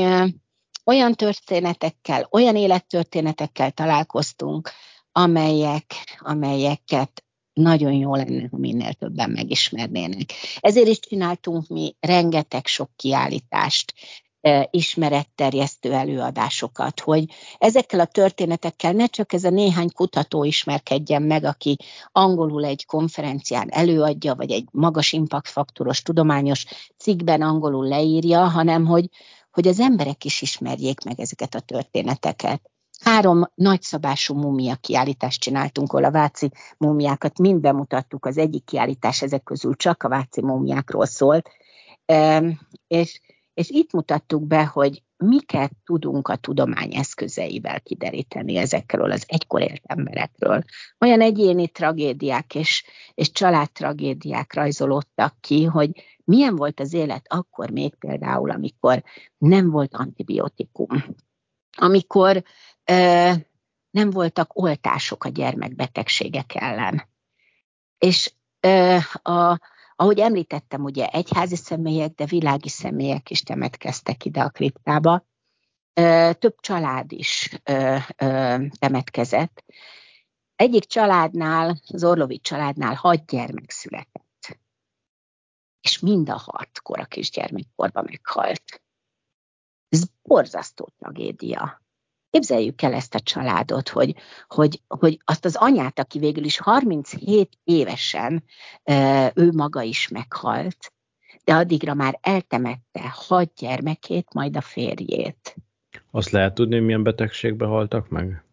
[0.85, 4.71] olyan történetekkel, olyan élettörténetekkel találkoztunk,
[5.13, 10.33] amelyek, amelyeket nagyon jó lenne, ha minél többen megismernének.
[10.61, 13.95] Ezért is csináltunk mi rengeteg sok kiállítást,
[14.71, 17.25] ismeretterjesztő előadásokat, hogy
[17.59, 21.77] ezekkel a történetekkel ne csak ez a néhány kutató ismerkedjen meg, aki
[22.13, 26.65] angolul egy konferencián előadja, vagy egy magas impactfaktoros tudományos
[26.97, 29.09] cikkben angolul leírja, hanem hogy,
[29.51, 32.71] hogy az emberek is ismerjék meg ezeket a történeteket.
[33.01, 38.27] Három nagyszabású mumia kiállítást csináltunk, ahol a váci mumiákat mind bemutattuk.
[38.27, 41.49] Az egyik kiállítás ezek közül csak a váci mumiákról szólt.
[42.87, 43.21] És
[43.55, 49.83] és itt mutattuk be, hogy miket tudunk a tudomány eszközeivel kideríteni ezekről az egykor élt
[49.85, 50.63] emberekről.
[50.99, 52.85] Olyan egyéni tragédiák és,
[53.15, 55.91] és családtragédiák rajzolódtak ki, hogy
[56.25, 59.03] milyen volt az élet akkor még például, amikor
[59.39, 60.89] nem volt antibiotikum,
[61.77, 62.43] amikor
[62.85, 63.31] ö,
[63.91, 67.09] nem voltak oltások a gyermekbetegségek ellen.
[67.99, 69.59] És ö, a,
[70.03, 75.27] ahogy említettem, ugye egyházi személyek, de világi személyek is temetkeztek ide a kriptába.
[76.39, 77.61] Több család is
[78.79, 79.65] temetkezett.
[80.57, 84.59] Egyik családnál, az Orlovi családnál hat gyermek született.
[85.81, 88.83] És mind a hat kora kisgyermekkorban meghalt.
[89.89, 91.83] Ez borzasztó tragédia.
[92.33, 94.15] Képzeljük el ezt a családot, hogy,
[94.49, 98.45] hogy, hogy azt az anyát, aki végül is 37 évesen
[99.35, 100.93] ő maga is meghalt,
[101.45, 105.57] de addigra már eltemette hat gyermekét, majd a férjét.
[106.11, 108.45] Azt lehet tudni, hogy milyen betegségbe haltak meg?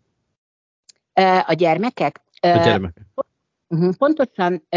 [1.45, 2.21] A gyermekek?
[2.39, 3.05] A gyermekek.
[3.67, 4.67] Mhm, pontosan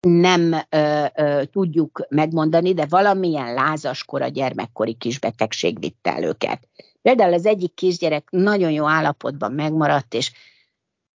[0.00, 6.68] nem ö, ö, tudjuk megmondani, de valamilyen lázaskor a gyermekkori kisbetegség vitte el őket.
[7.02, 10.32] Például az egyik kisgyerek nagyon jó állapotban megmaradt, és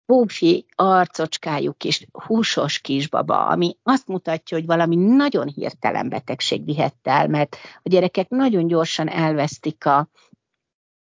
[0.06, 7.28] púfi arcocskájuk és húsos kisbaba, ami azt mutatja, hogy valami nagyon hirtelen betegség vihette el,
[7.28, 10.08] mert a gyerekek nagyon gyorsan elvesztik a,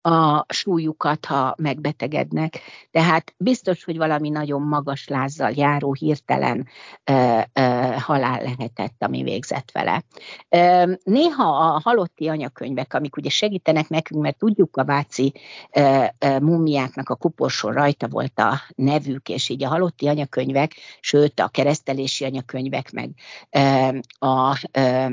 [0.07, 2.61] a súlyukat, ha megbetegednek.
[2.91, 6.67] Tehát biztos, hogy valami nagyon magas lázzal járó hirtelen
[7.05, 7.61] ö, ö,
[7.99, 10.03] halál lehetett, ami végzett vele.
[10.49, 15.33] Ö, néha a halotti anyakönyvek, amik ugye segítenek nekünk, mert tudjuk a váci
[15.73, 21.41] ö, ö, mumiáknak a kuporson rajta volt a nevük, és így a halotti anyakönyvek, sőt
[21.41, 23.11] a keresztelési anyakönyvek, meg
[23.51, 25.07] ö, a, ö,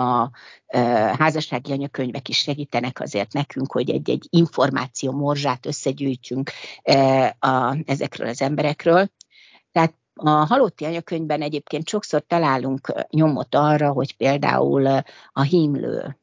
[0.00, 0.30] a
[1.18, 6.50] házassági anyakönyvek is segítenek azért nekünk, hogy egy-egy információ morzsát összegyűjtsünk
[6.82, 9.10] e, a, ezekről az emberekről.
[9.72, 14.86] Tehát a halotti anyakönyvben egyébként sokszor találunk nyomot arra, hogy például
[15.32, 16.18] a hímlő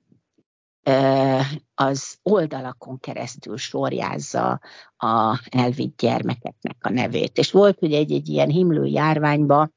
[0.83, 4.59] e, az oldalakon keresztül sorjázza
[4.97, 7.37] a elvitt gyermekeknek a nevét.
[7.37, 9.69] És volt ugye egy-egy ilyen himlő járványba,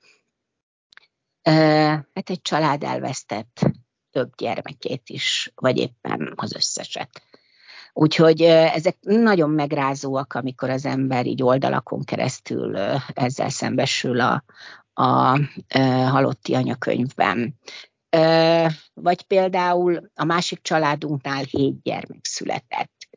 [1.42, 1.52] e,
[2.14, 3.60] hát egy család elvesztett
[4.10, 7.22] több gyermekét is, vagy éppen az összeset.
[7.98, 12.76] Úgyhogy ezek nagyon megrázóak, amikor az ember így oldalakon keresztül
[13.14, 14.44] ezzel szembesül a,
[14.92, 15.38] a, a
[16.08, 17.58] halotti anyakönyvben.
[18.94, 23.08] Vagy például a másik családunknál hét gyermek született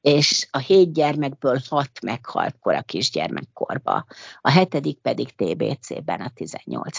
[0.00, 4.04] és a hét gyermekből hat meghalt kora kisgyermekkorba.
[4.40, 6.98] A hetedik pedig TBC-ben a 18,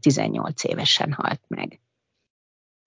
[0.00, 1.80] 18 évesen halt meg.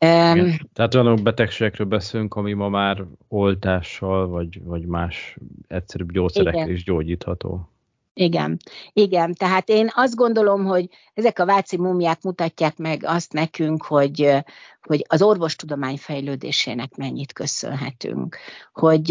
[0.04, 0.70] Igen.
[0.74, 5.38] Tehát olyan betegségekről beszélünk, ami ma már oltással, vagy, vagy más
[5.68, 7.68] egyszerűbb gyógyszerekkel is gyógyítható.
[8.14, 8.58] Igen,
[8.94, 9.34] igen.
[9.34, 14.44] Tehát én azt gondolom, hogy ezek a váci mumiák mutatják meg azt nekünk, hogy,
[14.88, 18.38] hogy az orvostudomány fejlődésének mennyit köszönhetünk.
[18.74, 19.08] Hogy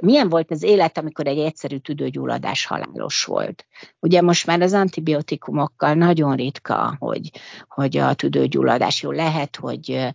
[0.00, 3.66] milyen volt az élet, amikor egy egyszerű tüdőgyulladás halálos volt.
[4.00, 7.30] Ugye most már az antibiotikumokkal nagyon ritka, hogy,
[7.68, 10.14] hogy a tüdőgyulladás jó lehet, hogy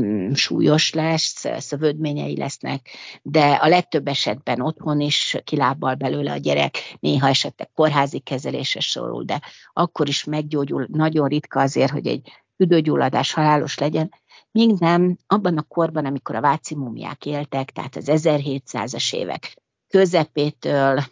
[0.00, 2.88] Mm, súlyos lesz, szövődményei lesznek,
[3.22, 9.24] de a legtöbb esetben otthon is kilábbal belőle a gyerek, néha esetleg kórházi kezelésre sorul,
[9.24, 9.40] de
[9.72, 14.14] akkor is meggyógyul, nagyon ritka azért, hogy egy tüdőgyulladás halálos legyen,
[14.50, 21.02] míg nem abban a korban, amikor a váci mumiák éltek, tehát az 1700-as évek közepétől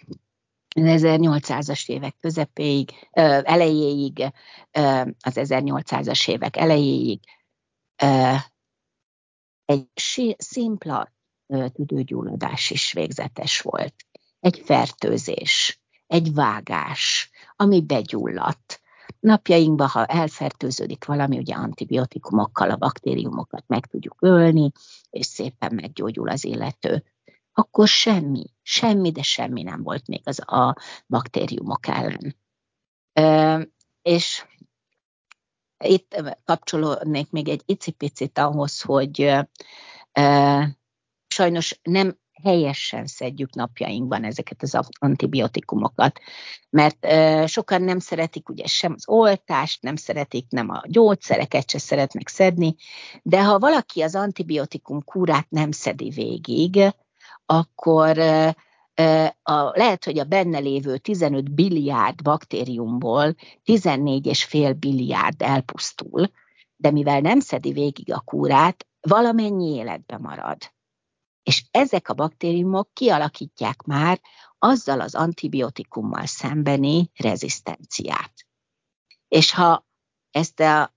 [0.75, 2.91] az 1800-as évek közepéig,
[3.43, 4.33] elejéig,
[5.21, 7.21] az 1800-as évek elejéig
[9.65, 11.13] egy szimpla
[11.47, 13.95] tüdőgyulladás is végzetes volt.
[14.41, 18.82] Egy fertőzés, egy vágás, ami begyulladt.
[19.20, 24.72] Napjainkban, ha elfertőződik valami, ugye antibiotikumokkal a baktériumokat meg tudjuk ölni,
[25.11, 27.05] és szépen meggyógyul az illető.
[27.53, 32.37] Akkor semmi, semmi, de semmi nem volt még az a baktériumok ellen.
[34.03, 34.46] és
[35.85, 39.20] itt kapcsolódnék még egy icipicit ahhoz, hogy
[40.12, 40.79] e,
[41.29, 46.21] sajnos nem helyesen szedjük napjainkban ezeket az antibiotikumokat,
[46.71, 51.79] mert e, sokan nem szeretik ugye sem az oltást, nem szeretik nem a gyógyszereket se
[51.79, 52.75] szeretnek szedni,
[53.23, 56.95] de ha valaki az antibiotikum kúrát nem szedi végig,
[57.47, 58.57] akkor e,
[59.43, 66.31] a, lehet, hogy a benne lévő 15 billiárd baktériumból 14,5 billiárd elpusztul,
[66.77, 70.59] de mivel nem szedi végig a kúrát, valamennyi életbe marad.
[71.43, 74.21] És ezek a baktériumok kialakítják már
[74.59, 78.33] azzal az antibiotikummal szembeni rezisztenciát.
[79.29, 79.87] És ha
[80.31, 80.95] ezt a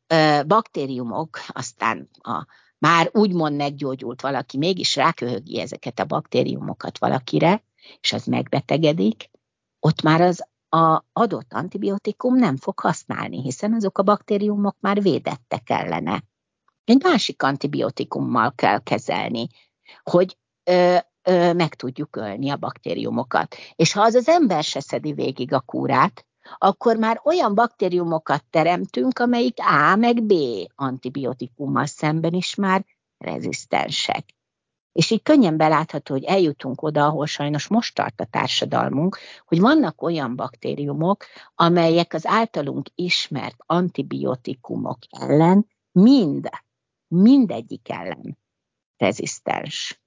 [0.48, 2.46] baktériumok aztán a
[2.78, 7.64] már úgymond meggyógyult valaki, mégis ráköhögi ezeket a baktériumokat valakire,
[8.02, 9.30] és az megbetegedik,
[9.80, 15.70] ott már az a adott antibiotikum nem fog használni, hiszen azok a baktériumok már védettek
[15.70, 16.24] ellene.
[16.84, 19.48] Egy másik antibiotikummal kell kezelni,
[20.04, 23.56] hogy ö, ö, meg tudjuk ölni a baktériumokat.
[23.76, 26.26] És ha az az ember se szedi végig a kúrát,
[26.58, 30.34] akkor már olyan baktériumokat teremtünk, amelyik A meg B
[30.76, 32.86] antibiotikummal szemben is már
[33.18, 34.34] rezisztensek.
[34.92, 40.02] És így könnyen belátható, hogy eljutunk oda, ahol sajnos most tart a társadalmunk, hogy vannak
[40.02, 41.26] olyan baktériumok,
[41.56, 46.50] amelyek az általunk ismert antibiotikumok ellen mind,
[47.08, 48.38] mindegyik ellen
[48.98, 50.02] rezisztens.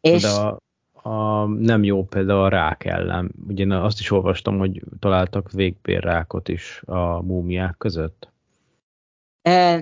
[0.00, 0.60] És De a,
[0.92, 3.32] a, nem jó például a rák ellen.
[3.48, 8.28] Ugye azt is olvastam, hogy találtak végbérrákot is a múmiák között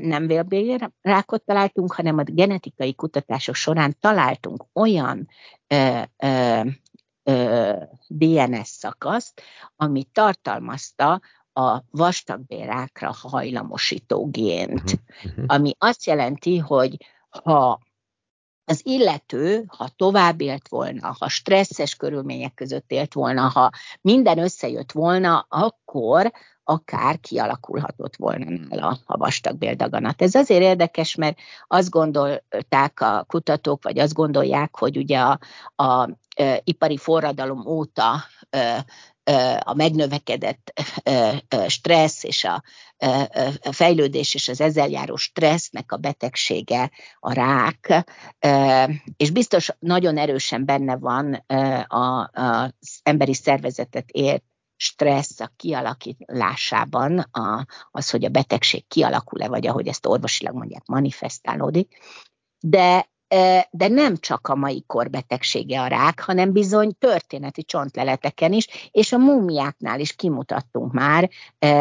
[0.01, 5.29] nem vélbélrákot találtunk, hanem a genetikai kutatások során találtunk olyan
[5.67, 6.61] ö, ö,
[7.23, 7.73] ö,
[8.09, 9.43] DNS szakaszt,
[9.77, 11.21] ami tartalmazta
[11.53, 15.45] a vastagbélrákra hajlamosító gént, uh-huh.
[15.47, 16.97] ami azt jelenti, hogy
[17.45, 17.81] ha
[18.67, 24.93] az illető, ha tovább élt volna, ha stresszes körülmények között élt volna, ha minden összejött
[24.93, 26.33] volna, akkor
[26.64, 30.23] akár kialakulhatott volna nála a vastagbéldaganat.
[30.23, 35.39] Ez azért érdekes, mert azt gondolták a kutatók, vagy azt gondolják, hogy ugye a,
[35.75, 36.11] a, a
[36.64, 38.25] ipari forradalom óta
[39.61, 40.81] a megnövekedett
[41.66, 42.62] stressz és a
[43.70, 48.05] fejlődés és az ezzel járó stressznek a betegsége a rák,
[49.16, 51.45] és biztos nagyon erősen benne van
[51.87, 54.45] az emberi szervezetet ért
[54.77, 57.31] stressz a kialakításában,
[57.91, 61.99] az, hogy a betegség kialakul-e, vagy ahogy ezt orvosilag mondják, manifestálódik,
[62.61, 63.09] de
[63.70, 69.12] de nem csak a mai kor betegsége a rák, hanem bizony történeti csontleleteken is, és
[69.12, 71.31] a múmiáknál is kimutattunk már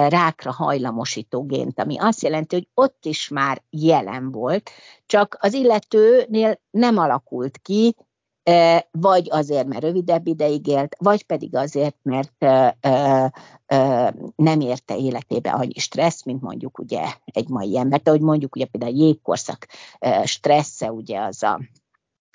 [0.09, 4.69] rákra hajlamosító gént, ami azt jelenti, hogy ott is már jelen volt,
[5.05, 7.95] csak az illetőnél nem alakult ki,
[8.91, 12.45] vagy azért, mert rövidebb ideig élt, vagy pedig azért, mert
[14.35, 18.01] nem érte életébe annyi stressz, mint mondjuk ugye egy mai ember.
[18.01, 19.67] De ahogy mondjuk ugye például a jégkorszak
[20.23, 21.61] stressze, ugye az a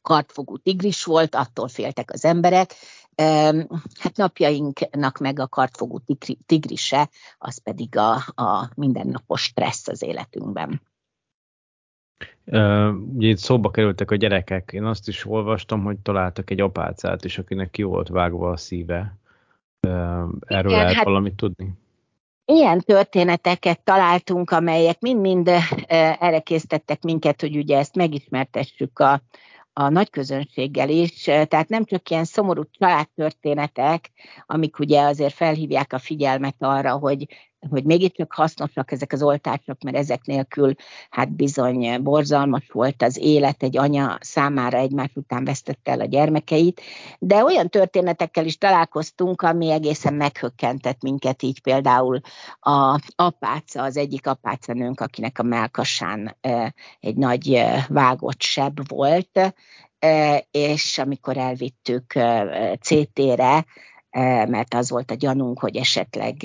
[0.02, 2.74] kartfogú tigris volt, attól féltek az emberek.
[3.98, 5.98] Hát napjainknak meg a kartfogú
[6.46, 7.08] tigrise,
[7.38, 10.82] az pedig a, a mindennapos stressz az életünkben.
[13.14, 14.70] Ugye itt szóba kerültek a gyerekek.
[14.72, 19.16] Én azt is olvastam, hogy találtak egy apácát is, akinek ki volt vágva a szíve.
[19.80, 21.72] Erről Igen, lehet hát valamit tudni?
[22.44, 25.50] Ilyen történeteket találtunk, amelyek mind-mind
[26.18, 29.22] erre készítettek minket, hogy ugye ezt megismertessük a,
[29.72, 34.10] a nagy közönséggel is, tehát nem csak ilyen szomorú családtörténetek,
[34.46, 37.26] amik ugye azért felhívják a figyelmet arra, hogy
[37.68, 40.74] hogy mégiscsak hasznosak ezek az oltások, mert ezek nélkül
[41.10, 46.80] hát bizony borzalmas volt az élet, egy anya számára egymás után vesztette el a gyermekeit,
[47.18, 52.20] de olyan történetekkel is találkoztunk, ami egészen meghökkentett minket, így például
[52.60, 56.36] a apáca, az egyik apácanőnk, akinek a melkasán
[57.00, 59.54] egy nagy vágott seb volt,
[60.50, 62.12] és amikor elvittük
[62.80, 63.64] CT-re,
[64.46, 66.36] mert az volt a gyanunk, hogy esetleg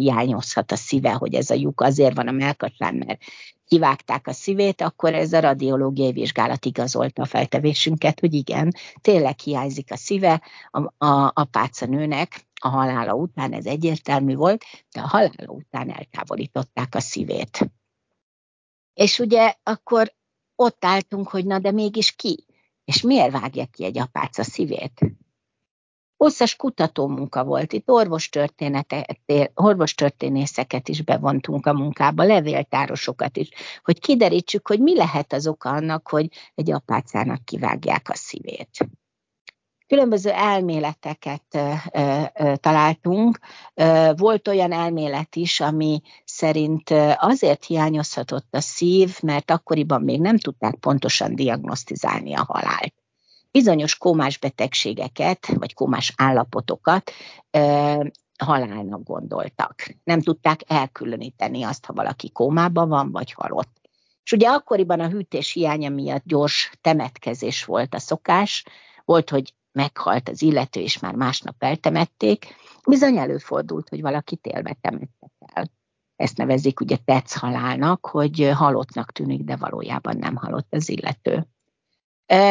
[0.00, 3.22] hiányozhat a szíve, hogy ez a lyuk azért van a melkasán, mert
[3.66, 9.92] kivágták a szívét, akkor ez a radiológiai vizsgálat igazolta a feltevésünket, hogy igen, tényleg hiányzik
[9.92, 15.06] a szíve, a, a, a páca nőnek a halála után ez egyértelmű volt, de a
[15.06, 17.70] halála után eltávolították a szívét.
[18.94, 20.14] És ugye akkor
[20.56, 22.44] ott álltunk, hogy na de mégis ki?
[22.84, 25.00] És miért vágja ki egy apáca szívét?
[26.20, 27.72] Hosszas kutatómunka volt.
[27.72, 27.88] Itt
[29.54, 33.48] orvostörténészeket is bevontunk a munkába, levéltárosokat is,
[33.84, 38.88] hogy kiderítsük, hogy mi lehet az oka annak, hogy egy apácának kivágják a szívét.
[39.86, 43.38] Különböző elméleteket ö, ö, ö, találtunk.
[44.16, 50.74] Volt olyan elmélet is, ami szerint azért hiányozhatott a szív, mert akkoriban még nem tudták
[50.74, 52.99] pontosan diagnosztizálni a halált
[53.50, 57.10] bizonyos kómás betegségeket, vagy kómás állapotokat
[58.38, 59.74] halálnak gondoltak.
[60.04, 63.80] Nem tudták elkülöníteni azt, ha valaki kómában van, vagy halott.
[64.24, 68.64] És ugye akkoriban a hűtés hiánya miatt gyors temetkezés volt a szokás,
[69.04, 72.54] volt, hogy meghalt az illető, és már másnap eltemették,
[72.88, 75.70] bizony előfordult, hogy valakit élve temettek el.
[76.16, 81.46] Ezt nevezik ugye tetsz halálnak, hogy halottnak tűnik, de valójában nem halott az illető.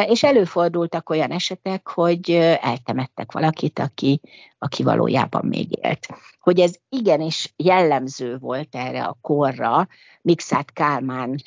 [0.07, 4.21] És előfordultak olyan esetek, hogy eltemettek valakit, aki,
[4.57, 6.07] aki valójában még élt.
[6.39, 9.87] Hogy ez igenis jellemző volt erre a korra,
[10.21, 11.43] Mixát Kálmán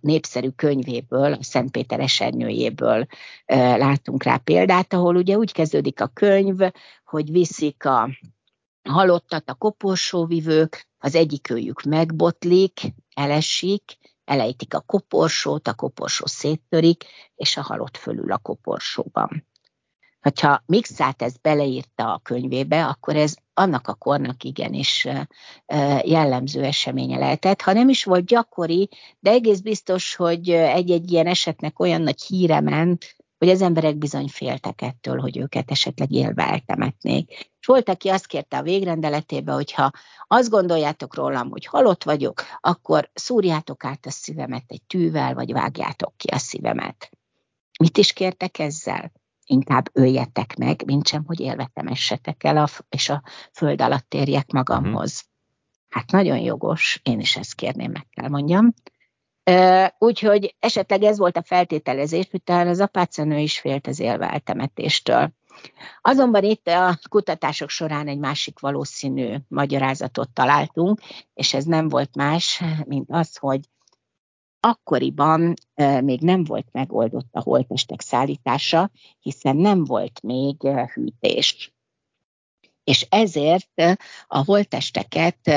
[0.00, 3.06] népszerű könyvéből, a Szentpéter esernyőjéből
[3.76, 6.58] látunk rá példát, ahol ugye úgy kezdődik a könyv,
[7.04, 8.10] hogy viszik a
[8.88, 12.80] halottat a koporsóvivők, az egyik őjük megbotlik,
[13.14, 13.98] elesik,
[14.28, 17.04] elejtik a koporsót, a koporsó széttörik,
[17.34, 19.46] és a halott fölül a koporsóban.
[20.40, 25.08] Ha Mixát ezt beleírta a könyvébe, akkor ez annak a kornak igenis
[26.02, 27.62] jellemző eseménye lehetett.
[27.62, 28.88] Ha nem is volt gyakori,
[29.20, 34.28] de egész biztos, hogy egy-egy ilyen esetnek olyan nagy híre ment, hogy az emberek bizony
[34.28, 37.50] féltek ettől, hogy őket esetleg élve eltemetnék.
[37.68, 39.90] Volt, aki azt kérte a végrendeletébe, hogy ha
[40.26, 46.16] azt gondoljátok rólam, hogy halott vagyok, akkor szúrjátok át a szívemet egy tűvel, vagy vágjátok
[46.16, 47.10] ki a szívemet.
[47.80, 49.12] Mit is kértek ezzel?
[49.44, 54.50] Inkább öljetek meg, mint sem, hogy élve temessetek el, a, és a föld alatt érjek
[54.50, 55.28] magamhoz.
[55.88, 58.74] Hát nagyon jogos, én is ezt kérném, meg kell mondjam.
[59.98, 65.32] Úgyhogy esetleg ez volt a feltételezés, hogy talán az apácanő is félt az élve eltemetéstől.
[66.00, 71.00] Azonban itt a kutatások során egy másik valószínű magyarázatot találtunk,
[71.34, 73.60] és ez nem volt más, mint az, hogy
[74.60, 75.54] akkoriban
[76.00, 78.90] még nem volt megoldott a holtestek szállítása,
[79.20, 81.72] hiszen nem volt még hűtés.
[82.84, 83.82] És ezért
[84.26, 85.50] a holtesteket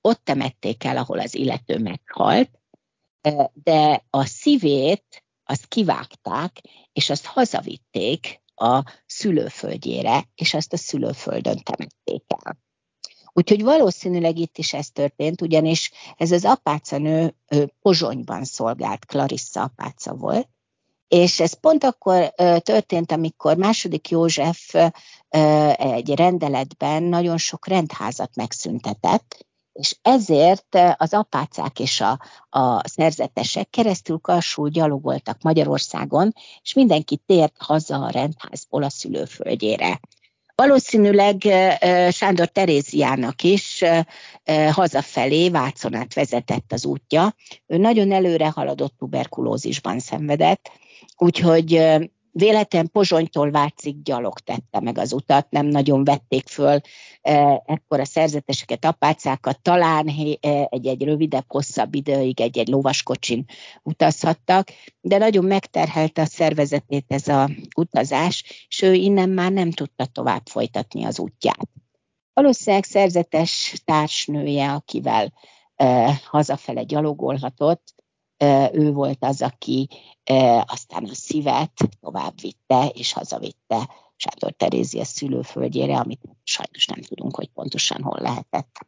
[0.00, 2.50] ott temették el, ahol az illető meghalt,
[3.52, 6.60] de a szívét azt kivágták,
[6.92, 12.58] és azt hazavitték a szülőföldjére, és azt a szülőföldön temették el.
[13.32, 17.34] Úgyhogy valószínűleg itt is ez történt, ugyanis ez az apácanő
[17.80, 20.48] Pozsonyban szolgált, Clarissa apáca volt,
[21.08, 24.74] és ez pont akkor történt, amikor második József
[25.70, 29.46] egy rendeletben nagyon sok rendházat megszüntetett,
[29.80, 32.20] és ezért az apácák és a,
[32.58, 40.00] a szerzetesek keresztül karsul gyalogoltak Magyarországon, és mindenki tért haza a rendházból a szülőföldjére.
[40.54, 41.36] Valószínűleg
[42.10, 43.84] Sándor Teréziának is
[44.70, 47.34] hazafelé Váconát vezetett az útja.
[47.66, 50.70] Ő nagyon előre haladott tuberkulózisban szenvedett,
[51.16, 51.86] úgyhogy
[52.32, 56.80] véletlen Pozsonytól Vácig gyalog tette meg az utat, nem nagyon vették föl
[57.64, 60.08] ekkor a szerzeteseket, apácákat, talán
[60.68, 63.44] egy-egy rövidebb, hosszabb időig egy-egy lovaskocsin
[63.82, 64.68] utazhattak,
[65.00, 70.46] de nagyon megterhelte a szervezetét ez a utazás, és ő innen már nem tudta tovább
[70.46, 71.68] folytatni az útját.
[72.32, 75.32] Valószínűleg szerzetes társnője, akivel
[76.24, 77.94] hazafele gyalogolhatott,
[78.72, 79.88] ő volt az, aki
[80.66, 87.48] aztán a szívet tovább vitte és hazavitte Sándor Terézia szülőföldjére, amit sajnos nem tudunk, hogy
[87.48, 88.86] pontosan hol lehetett.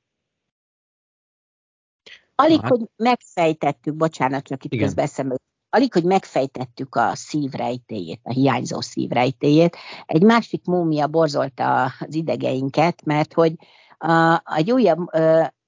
[2.35, 2.71] Alig, hát.
[2.71, 5.37] hogy megfejtettük, bocsánat, csak itt közben eszembe,
[5.71, 9.77] alig, hogy megfejtettük a szívrejtéjét, a hiányzó szívrejtéjét,
[10.07, 13.55] egy másik múmia borzolta az idegeinket, mert hogy
[13.99, 15.11] a, egy újabb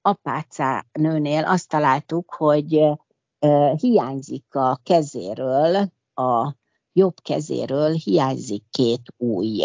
[0.01, 2.79] apácá nőnél azt találtuk, hogy
[3.77, 5.75] hiányzik a kezéről,
[6.13, 6.55] a
[6.93, 9.63] jobb kezéről hiányzik két új.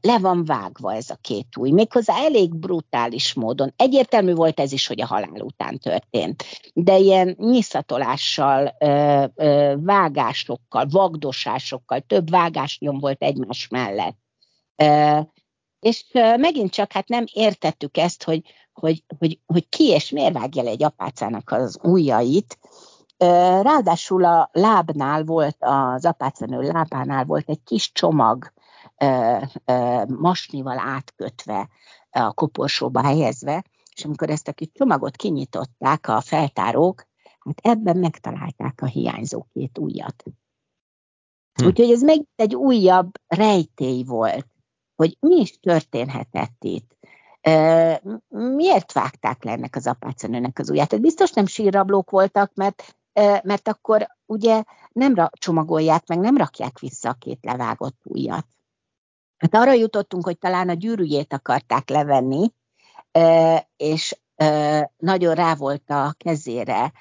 [0.00, 3.72] Le van vágva ez a két új, méghozzá elég brutális módon.
[3.76, 8.76] Egyértelmű volt ez is, hogy a halál után történt, de ilyen nyiszatolással,
[9.76, 14.18] vágásokkal, vagdosásokkal, több vágásnyom volt egymás mellett.
[15.80, 16.04] És
[16.36, 20.70] megint csak hát nem értettük ezt, hogy, hogy, hogy, hogy ki és miért vágja le
[20.70, 22.58] egy apácának az ujjait.
[23.62, 28.52] Ráadásul a lábnál volt, az apácanő lábánál volt egy kis csomag
[30.06, 31.68] masnival átkötve,
[32.10, 33.64] a koporsóba helyezve,
[33.94, 37.06] és amikor ezt a kis csomagot kinyitották a feltárók,
[37.38, 40.24] hát ebben megtalálták a hiányzó két ujjat.
[41.52, 41.66] Hm.
[41.66, 44.46] Úgyhogy ez meg egy újabb rejtély volt,
[45.00, 46.96] hogy mi is történhetett itt.
[48.28, 50.88] Miért vágták le ennek az apácanőnek az ujját?
[50.88, 52.96] Tehát biztos nem sírrablók voltak, mert,
[53.42, 58.46] mert akkor ugye nem csomagolják meg, nem rakják vissza a két levágott ujjat.
[59.36, 62.52] Hát arra jutottunk, hogy talán a gyűrűjét akarták levenni,
[63.76, 64.20] és
[64.96, 66.92] nagyon rá volt a kezére,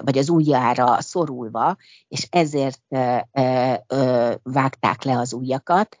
[0.00, 1.76] vagy az ujjára szorulva,
[2.08, 2.82] és ezért
[4.42, 5.98] vágták le az ujjakat,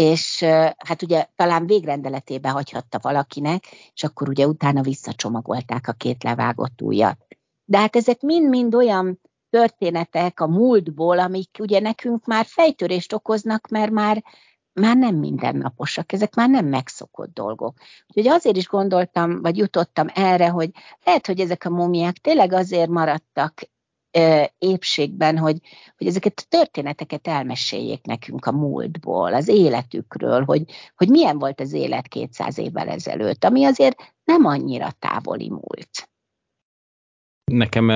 [0.00, 0.44] és
[0.76, 7.26] hát ugye talán végrendeletébe hagyhatta valakinek, és akkor ugye utána visszacsomagolták a két levágott ujjat.
[7.64, 9.20] De hát ezek mind-mind olyan
[9.50, 14.24] történetek a múltból, amik ugye nekünk már fejtörést okoznak, mert már
[14.72, 17.78] már nem mindennaposak, ezek már nem megszokott dolgok.
[18.06, 20.70] Úgyhogy azért is gondoltam, vagy jutottam erre, hogy
[21.04, 23.60] lehet, hogy ezek a mumiák tényleg azért maradtak
[24.58, 25.56] épségben, hogy,
[25.96, 30.64] hogy ezeket a történeteket elmeséljék nekünk a múltból, az életükről, hogy,
[30.96, 36.08] hogy milyen volt az élet 200 évvel ezelőtt, ami azért nem annyira távoli múlt.
[37.50, 37.88] Nekem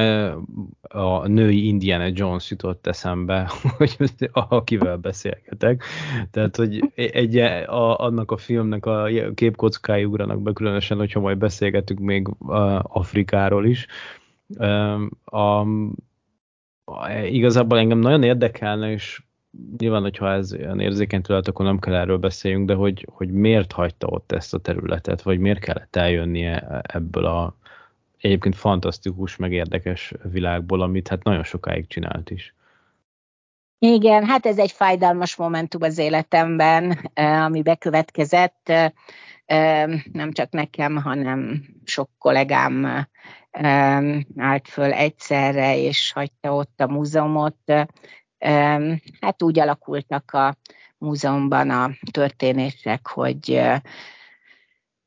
[0.89, 3.97] a női Indiana Jones jutott eszembe, hogy
[4.33, 5.85] akivel beszélgetek.
[6.31, 12.01] Tehát, hogy egy, a, annak a filmnek a képkockái ugranak be, különösen, hogyha majd beszélgetünk
[12.01, 12.29] még
[12.83, 13.87] Afrikáról is.
[15.25, 15.61] A,
[16.85, 19.23] a, igazából engem nagyon érdekelne, és
[19.79, 23.73] nyilván, hogyha ez olyan érzékeny terület, akkor nem kell erről beszéljünk, de hogy, hogy miért
[23.73, 27.57] hagyta ott ezt a területet, vagy miért kellett eljönnie ebből a
[28.21, 32.55] egyébként fantasztikus, meg érdekes világból, amit hát nagyon sokáig csinált is.
[33.79, 38.73] Igen, hát ez egy fájdalmas momentum az életemben, eh, ami bekövetkezett.
[40.13, 43.07] Nem csak nekem, hanem sok kollégám
[44.37, 47.57] állt föl egyszerre, és hagyta ott a múzeumot.
[49.21, 50.57] Hát úgy alakultak a
[50.99, 53.63] múzeumban a történések, hogy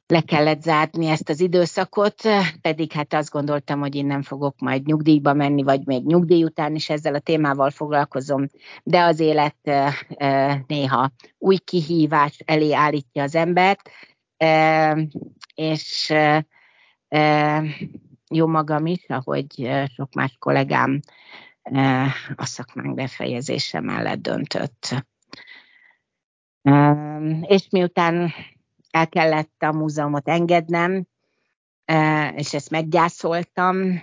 [0.07, 2.21] le kellett zárni ezt az időszakot,
[2.61, 6.89] pedig hát azt gondoltam, hogy innen fogok majd nyugdíjba menni, vagy még nyugdíj után is
[6.89, 8.47] ezzel a témával foglalkozom,
[8.83, 9.57] de az élet
[10.67, 13.89] néha új kihívás elé állítja az embert,
[15.55, 16.13] és
[18.29, 20.99] jó magam is, ahogy sok más kollégám
[22.35, 25.05] a szakmánk befejezése mellett döntött.
[27.41, 28.31] És miután
[28.91, 31.05] el kellett a múzeumot engednem,
[32.35, 34.01] és ezt meggyászoltam,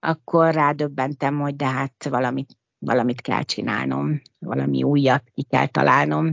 [0.00, 6.32] akkor rádöbbentem, hogy de hát valamit, valamit kell csinálnom, valami újat ki kell találnom.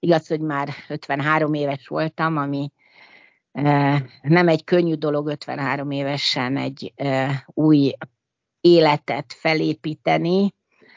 [0.00, 2.70] Igaz, hogy már 53 éves voltam, ami
[4.22, 6.92] nem egy könnyű dolog 53 évesen egy
[7.46, 7.92] új
[8.60, 10.54] életet felépíteni.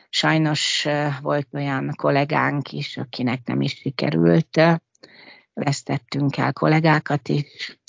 [0.09, 0.87] Sajnos
[1.21, 4.61] volt olyan kollégánk is, akinek nem is sikerült
[5.53, 7.79] vesztettünk el kollégákat is,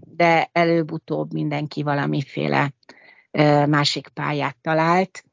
[0.00, 2.72] de előbb-utóbb mindenki valamiféle
[3.66, 5.24] másik pályát talált.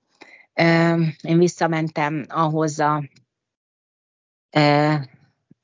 [1.22, 3.04] Én visszamentem ahhoz a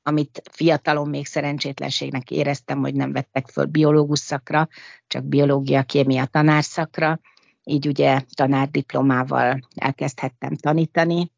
[0.02, 4.68] amit fiatalon még szerencsétlenségnek éreztem, hogy nem vettek föl biológus szakra,
[5.06, 7.20] csak biológia, kémia tanárszakra,
[7.64, 11.30] így ugye tanárdiplomával elkezdhettem tanítani.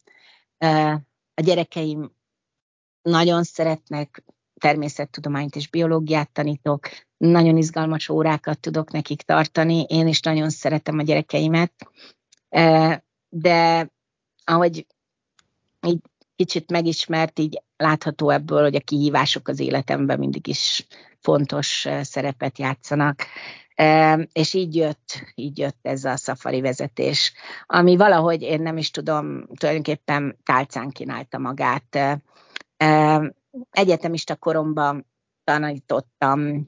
[1.34, 2.12] A gyerekeim
[3.02, 4.24] nagyon szeretnek
[4.60, 11.02] természettudományt és biológiát tanítok, nagyon izgalmas órákat tudok nekik tartani, én is nagyon szeretem a
[11.02, 11.72] gyerekeimet,
[13.28, 13.90] de
[14.44, 14.86] ahogy
[15.86, 16.00] így
[16.40, 20.86] kicsit megismert, így látható ebből, hogy a kihívások az életemben mindig is
[21.18, 23.26] fontos szerepet játszanak.
[24.32, 27.32] És így jött, így jött ez a szafari vezetés,
[27.66, 31.98] ami valahogy én nem is tudom, tulajdonképpen tálcán kínálta magát
[33.70, 35.06] Egyetemista koromban
[35.44, 36.66] tanítottam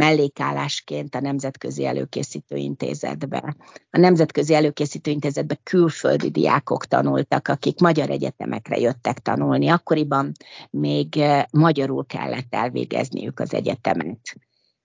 [0.00, 3.56] mellékállásként a Nemzetközi Előkészítő Intézetbe.
[3.90, 9.68] A Nemzetközi Előkészítő Intézetbe külföldi diákok tanultak, akik magyar egyetemekre jöttek tanulni.
[9.68, 10.32] Akkoriban
[10.70, 14.36] még magyarul kellett elvégezniük az egyetemet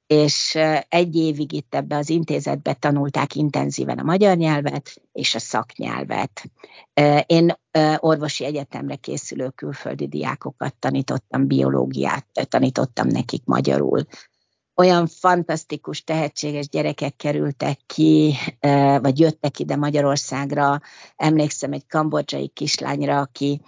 [0.08, 0.58] és
[0.90, 6.44] egy évig itt ebbe az intézetbe tanulták intenzíven a magyar nyelvet és a szaknyelvet.
[7.26, 7.60] Én
[7.98, 14.06] orvosi egyetemre készülő külföldi diákokat tanítottam, biológiát tanítottam nekik magyarul.
[14.78, 18.34] Olyan fantasztikus, tehetséges gyerekek kerültek ki,
[19.02, 20.82] vagy jöttek ide Magyarországra.
[21.16, 23.62] Emlékszem egy kambodzsai kislányra, aki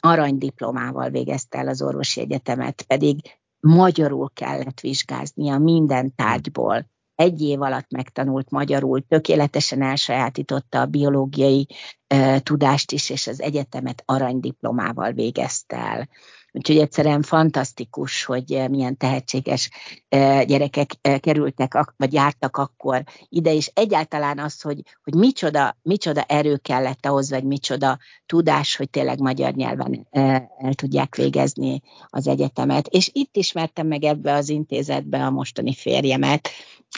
[0.00, 3.20] aranydiplomával végezte el az orvosi egyetemet, pedig
[3.60, 6.90] magyarul kellett vizsgáznia minden tárgyból.
[7.14, 11.66] egy év alatt megtanult magyarul, tökéletesen elsajátította a biológiai
[12.06, 16.08] e, tudást is, és az egyetemet aranydiplomával végezte el.
[16.56, 19.70] Úgyhogy egyszerűen fantasztikus, hogy eh, milyen tehetséges
[20.08, 26.22] eh, gyerekek eh, kerültek, vagy jártak akkor ide, és egyáltalán az, hogy, hogy micsoda, micsoda
[26.22, 32.86] erő kellett ahhoz, vagy micsoda tudás, hogy tényleg magyar nyelven el tudják végezni az egyetemet.
[32.86, 36.48] És itt ismertem meg ebbe az intézetbe a mostani férjemet,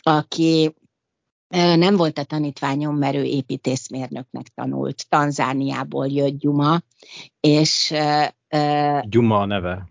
[0.03, 0.75] aki
[1.55, 5.09] nem volt a tanítványom, mert ő építészmérnöknek tanult.
[5.09, 6.81] Tanzániából jött Gyuma,
[7.41, 7.95] és
[9.09, 9.89] Gyuma a neve.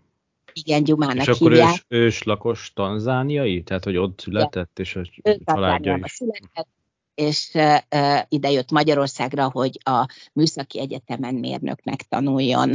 [0.52, 3.62] Igen, Gyumának És akkor ős, ős lakos tanzániai?
[3.62, 6.12] Tehát, hogy ott született, és a ő családja is.
[6.12, 6.68] Született,
[7.14, 12.70] és uh, ide jött Magyarországra, hogy a Műszaki Egyetemen mérnöknek tanuljon.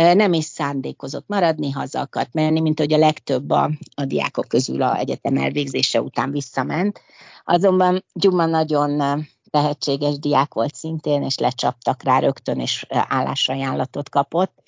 [0.00, 4.48] Uh, nem is szándékozott maradni, haza akart menni, mint hogy a legtöbb a, a diákok
[4.48, 7.00] közül a egyetem elvégzése után visszament.
[7.44, 14.62] Azonban Gyuma nagyon tehetséges diák volt szintén, és lecsaptak rá rögtön, és állásajánlatot kapott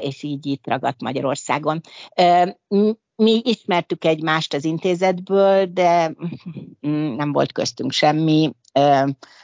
[0.00, 1.80] és így itt ragadt Magyarországon.
[3.16, 6.14] Mi ismertük egymást az intézetből, de
[7.16, 8.52] nem volt köztünk semmi,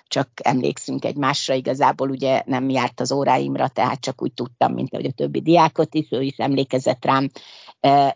[0.07, 5.07] csak emlékszünk egymásra, igazából ugye nem járt az óráimra, tehát csak úgy tudtam, mint ahogy
[5.07, 7.29] a többi diákot is, ő is emlékezett rám.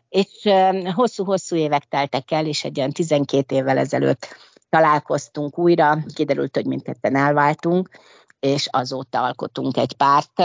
[0.09, 0.49] És
[0.95, 4.27] hosszú-hosszú évek teltek el, és egy olyan 12 évvel ezelőtt
[4.69, 7.89] találkoztunk újra, kiderült, hogy mindketten elváltunk,
[8.41, 10.43] és azóta alkotunk egy párt,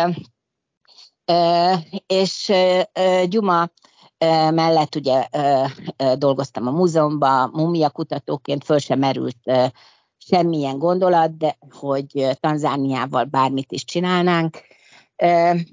[2.07, 2.51] és
[3.25, 3.69] Gyuma
[4.51, 5.27] mellett ugye
[6.15, 9.37] dolgoztam a múzeumban, mumia kutatóként, föl sem merült
[10.17, 14.61] semmilyen gondolat, de hogy Tanzániával bármit is csinálnánk.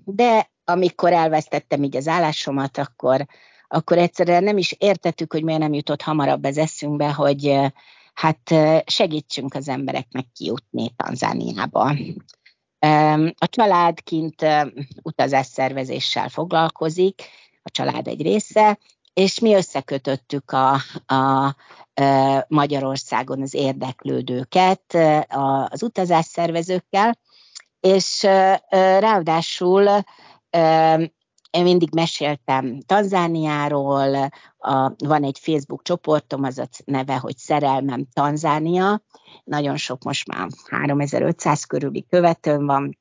[0.05, 3.27] De amikor elvesztettem így az állásomat, akkor,
[3.69, 7.59] akkor egyszerűen nem is értettük, hogy miért nem jutott hamarabb az eszünkbe, hogy
[8.15, 8.55] hát
[8.87, 11.95] segítsünk az embereknek kijutni Tanzániába.
[13.39, 14.47] A család kint
[15.03, 17.23] utazásszervezéssel foglalkozik,
[17.63, 18.79] a család egy része,
[19.13, 20.75] és mi összekötöttük a,
[21.15, 21.55] a,
[22.49, 24.97] Magyarországon az érdeklődőket
[25.71, 27.19] az utazásszervezőkkel,
[27.81, 28.23] és
[28.99, 30.05] ráadásul
[31.51, 34.15] én mindig meséltem Tanzániáról,
[34.59, 39.03] a, van egy Facebook csoportom, az a neve, hogy Szerelmem Tanzánia,
[39.45, 42.99] nagyon sok most már 3500 körüli követőm van,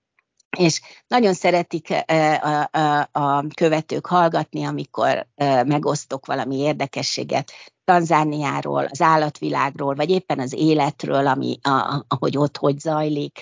[0.57, 1.93] és nagyon szeretik
[2.41, 5.27] a, a, a követők hallgatni, amikor
[5.65, 7.51] megosztok valami érdekességet
[7.83, 13.39] Tanzániáról, az állatvilágról, vagy éppen az életről, ami, a, ahogy ott hogy zajlik.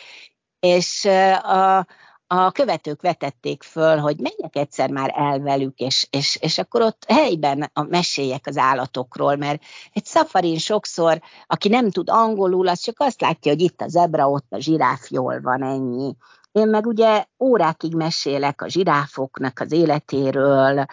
[0.59, 1.05] És
[1.41, 1.85] a,
[2.27, 7.05] a követők vetették föl, hogy menjek egyszer már el velük, és, és, és akkor ott
[7.07, 9.63] helyben a meséljek az állatokról, mert
[9.93, 14.29] egy szafarin sokszor, aki nem tud angolul, az csak azt látja, hogy itt a zebra,
[14.29, 16.15] ott a zsiráf, jól van, ennyi.
[16.57, 20.85] Én meg ugye órákig mesélek a zsiráfoknak az életéről,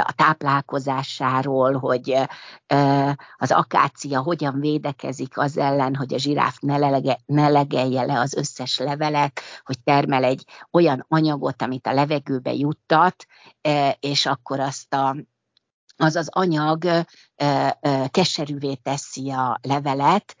[0.00, 2.16] a táplálkozásáról, hogy
[3.36, 8.34] az akácia hogyan védekezik az ellen, hogy a zsiráf ne, lege, ne legelje le az
[8.34, 13.26] összes levelet, hogy termel egy olyan anyagot, amit a levegőbe juttat,
[14.00, 15.16] és akkor azt a
[16.02, 17.04] az az anyag
[18.10, 20.36] keserűvé teszi a levelet,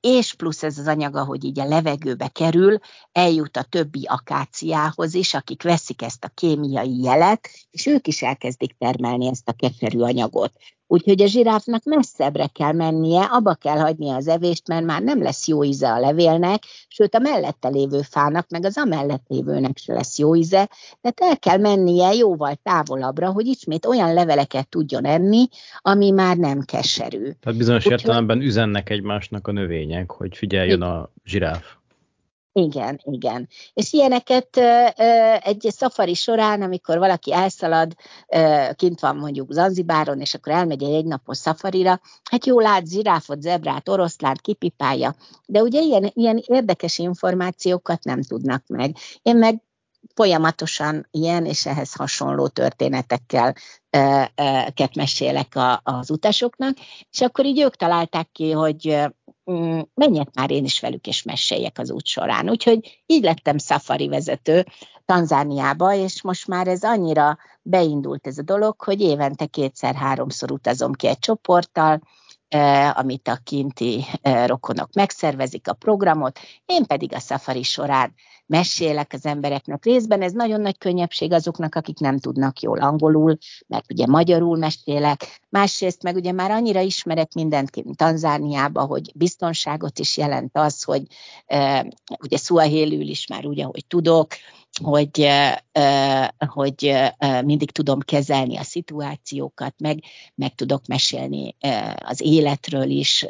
[0.00, 2.78] és plusz ez az anyag, ahogy így a levegőbe kerül,
[3.12, 8.76] eljut a többi akáciához is, akik veszik ezt a kémiai jelet, és ők is elkezdik
[8.78, 10.52] termelni ezt a keserű anyagot.
[10.90, 15.48] Úgyhogy a zsiráfnak messzebbre kell mennie, abba kell hagynia az evést, mert már nem lesz
[15.48, 20.18] jó íze a levélnek, sőt a mellette lévő fának, meg az amellett lévőnek se lesz
[20.18, 20.68] jó íze,
[21.00, 26.60] tehát el kell mennie jóval távolabbra, hogy ismét olyan leveleket tudjon enni, ami már nem
[26.60, 27.30] keserű.
[27.40, 31.77] Tehát bizonyos Úgy, értelemben üzennek egymásnak a növények, hogy figyeljen a zsiráf.
[32.58, 33.48] Igen, igen.
[33.74, 34.56] És ilyeneket
[35.44, 37.94] egy szafari során, amikor valaki elszalad,
[38.74, 42.00] kint van mondjuk Zanzibáron, és akkor elmegy egy egynapos szafarira,
[42.30, 45.14] hát jó lát zsiráfot, zebrát, oroszlánt, kipipálja,
[45.46, 48.96] de ugye ilyen, ilyen érdekes információkat nem tudnak meg.
[49.22, 49.62] Én meg
[50.14, 53.54] folyamatosan ilyen és ehhez hasonló történetekkel
[54.74, 56.76] ket mesélek a, az utasoknak,
[57.10, 58.98] és akkor így ők találták ki, hogy
[59.50, 62.50] mm, menjek már én is velük, és meséljek az út során.
[62.50, 64.66] Úgyhogy így lettem safari vezető
[65.04, 71.06] Tanzániába, és most már ez annyira beindult ez a dolog, hogy évente kétszer-háromszor utazom ki
[71.06, 72.00] egy csoporttal,
[72.94, 74.04] amit a kinti
[74.46, 78.14] rokonok megszervezik a programot, én pedig a szafari során
[78.46, 80.22] mesélek az embereknek részben.
[80.22, 83.36] Ez nagyon nagy könnyebbség azoknak, akik nem tudnak jól angolul,
[83.66, 85.40] mert ugye magyarul mesélek.
[85.48, 91.02] Másrészt meg ugye már annyira ismerek mindent Tanzániába, hogy biztonságot is jelent az, hogy
[92.22, 94.28] ugye szuahélül is már úgy, ahogy tudok,
[94.82, 95.28] hogy,
[96.46, 96.94] hogy
[97.44, 100.02] mindig tudom kezelni a szituációkat, meg,
[100.34, 101.56] meg tudok mesélni
[101.98, 103.26] az életről is,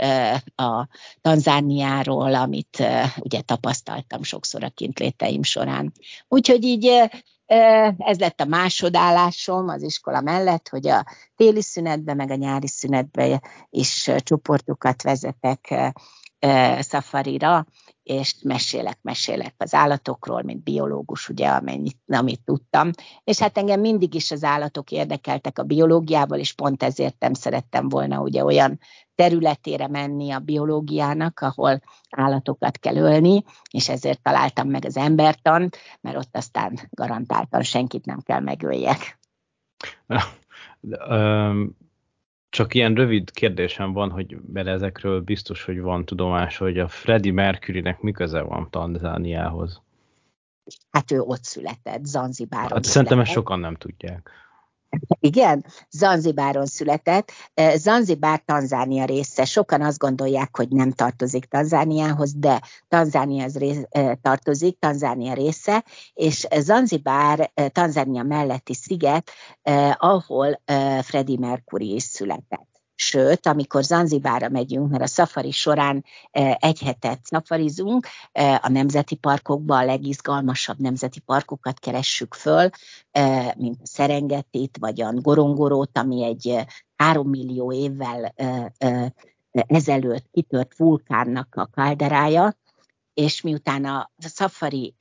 [0.56, 0.88] a
[1.20, 2.82] Tanzániáról, amit
[3.18, 5.92] ugye tapasztaltam sokszor a kintléteim során.
[6.28, 6.86] Úgyhogy így
[7.98, 11.04] ez lett a másodállásom az iskola mellett, hogy a
[11.36, 15.74] téli szünetbe, meg a nyári szünetbe is csoportokat vezetek
[16.78, 17.66] szafarira,
[18.02, 22.90] és mesélek, mesélek az állatokról, mint biológus, ugye, amennyit, amit tudtam.
[23.24, 27.88] És hát engem mindig is az állatok érdekeltek a biológiával, és pont ezért nem szerettem
[27.88, 28.78] volna ugye olyan
[29.14, 31.80] területére menni a biológiának, ahol
[32.10, 38.20] állatokat kell ölni, és ezért találtam meg az embertant, mert ott aztán garantáltan senkit nem
[38.20, 39.18] kell megöljek.
[42.50, 47.32] Csak ilyen rövid kérdésem van, hogy mert ezekről biztos, hogy van tudomás, hogy a Freddie
[47.32, 49.82] Mercurynek mi köze van Tanzániához?
[50.90, 52.68] Hát ő ott született, Zanzibáron.
[52.68, 54.30] Hát szerintem ezt sokan nem tudják.
[55.20, 57.32] Igen, Zanzibáron született.
[57.74, 59.44] Zanzibár Tanzánia része.
[59.44, 63.82] Sokan azt gondolják, hogy nem tartozik Tanzániához, de Tanzánia rész,
[64.22, 69.30] tartozik, Tanzánia része, és Zanzibár Tanzánia melletti sziget,
[69.92, 70.60] ahol
[71.02, 72.67] Freddie Mercury is született.
[73.00, 76.04] Sőt, amikor Zanzibára megyünk, mert a szafari során
[76.58, 78.06] egy hetet szafarizunk,
[78.60, 82.70] a nemzeti parkokban a legizgalmasabb nemzeti parkokat keressük föl,
[83.56, 86.64] mint a Szerengetit, vagy a Gorongorót, ami egy
[86.96, 88.34] három millió évvel
[89.50, 92.54] ezelőtt kitört vulkánnak a kalderája,
[93.18, 94.94] és miután a szafari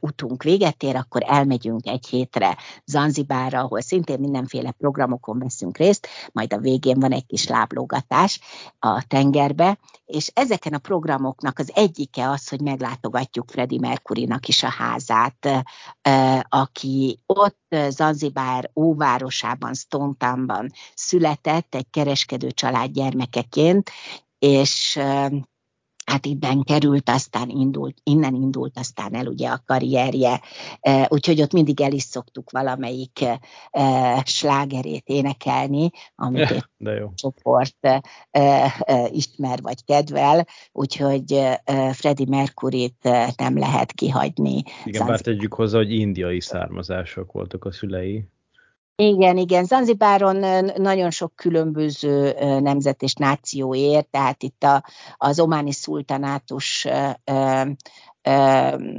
[0.00, 6.52] utunk véget ér, akkor elmegyünk egy hétre Zanzibára, ahol szintén mindenféle programokon veszünk részt, majd
[6.52, 8.40] a végén van egy kis láblógatás
[8.78, 14.70] a tengerbe, és ezeken a programoknak az egyike az, hogy meglátogatjuk Freddie Mercury-nak is a
[14.70, 15.66] házát,
[16.48, 23.90] aki ott Zanzibár óvárosában, Stone Townban született egy kereskedő család gyermekeként,
[24.38, 24.98] és
[26.04, 30.40] hát innen került, aztán indult, innen indult aztán el ugye a karrierje,
[31.08, 33.24] úgyhogy ott mindig el is szoktuk valamelyik
[34.24, 37.12] slágerét énekelni, amit egy De jó.
[37.14, 37.76] csoport
[39.10, 41.40] ismer vagy kedvel, úgyhogy
[41.92, 43.02] Freddie Mercury-t
[43.36, 44.62] nem lehet kihagyni.
[44.84, 48.24] Igen, bár tegyük hozzá, hogy indiai származások voltak a szülei.
[48.96, 49.64] Igen, igen.
[49.64, 54.84] Zanzibáron nagyon sok különböző nemzet és náció ér, tehát itt a,
[55.16, 56.86] az ománi szultanátus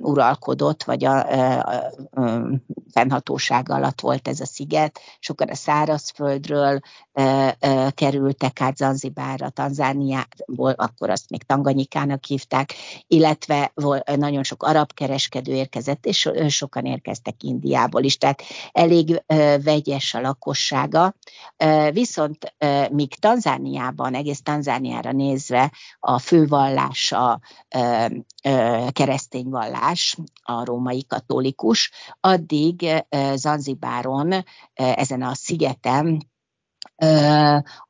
[0.01, 2.49] uralkodott, vagy a, a, a
[2.93, 4.99] fennhatóság alatt volt ez a sziget.
[5.19, 6.79] Sokan a szárazföldről
[7.13, 12.73] e, e, kerültek át Zanzibárra, Tanzániából, akkor azt még Tanganyikának hívták,
[13.07, 19.59] illetve vol, nagyon sok arab kereskedő érkezett, és sokan érkeztek Indiából is, tehát elég e,
[19.59, 21.13] vegyes a lakossága.
[21.57, 28.11] E, viszont e, míg Tanzániában, egész Tanzániára nézve a fővallása e,
[28.41, 33.05] e, keresztény vallás, a római katolikus, addig
[33.35, 34.33] Zanzibáron,
[34.73, 36.31] ezen a szigeten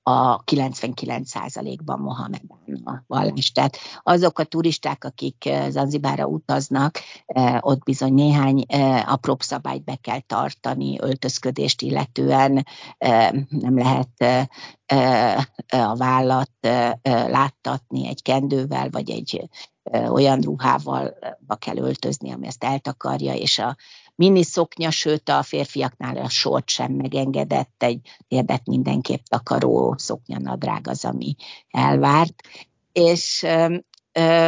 [0.03, 3.51] a 99%-ban Mohamedán a vallás.
[3.51, 6.99] Tehát azok a turisták, akik Zanzibára utaznak,
[7.59, 8.65] ott bizony néhány
[9.05, 12.65] apróbb szabályt be kell tartani, öltözködést illetően
[13.49, 14.47] nem lehet
[15.67, 16.51] a vállat
[17.01, 19.49] láttatni egy kendővel, vagy egy
[19.91, 21.17] olyan ruhával
[21.59, 23.75] kell öltözni, ami ezt eltakarja, és a
[24.15, 31.05] mini szoknya, sőt a férfiaknál a sort sem megengedett, egy térdet mindenképp takaró szoknyanadrág az,
[31.05, 31.35] ami
[31.69, 32.41] elvárt.
[32.91, 33.45] És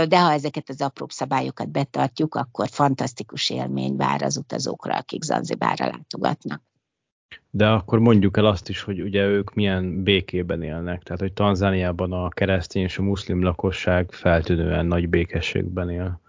[0.08, 5.86] de ha ezeket az apróbb szabályokat betartjuk, akkor fantasztikus élmény vár az utazókra, akik Zanzibárra
[5.86, 6.62] látogatnak.
[7.50, 11.04] De akkor mondjuk el azt is, hogy ugye ők milyen békében élnek.
[11.04, 16.24] Tehát, hogy Tanzániában a keresztény és a muszlim lakosság feltűnően nagy békességben él.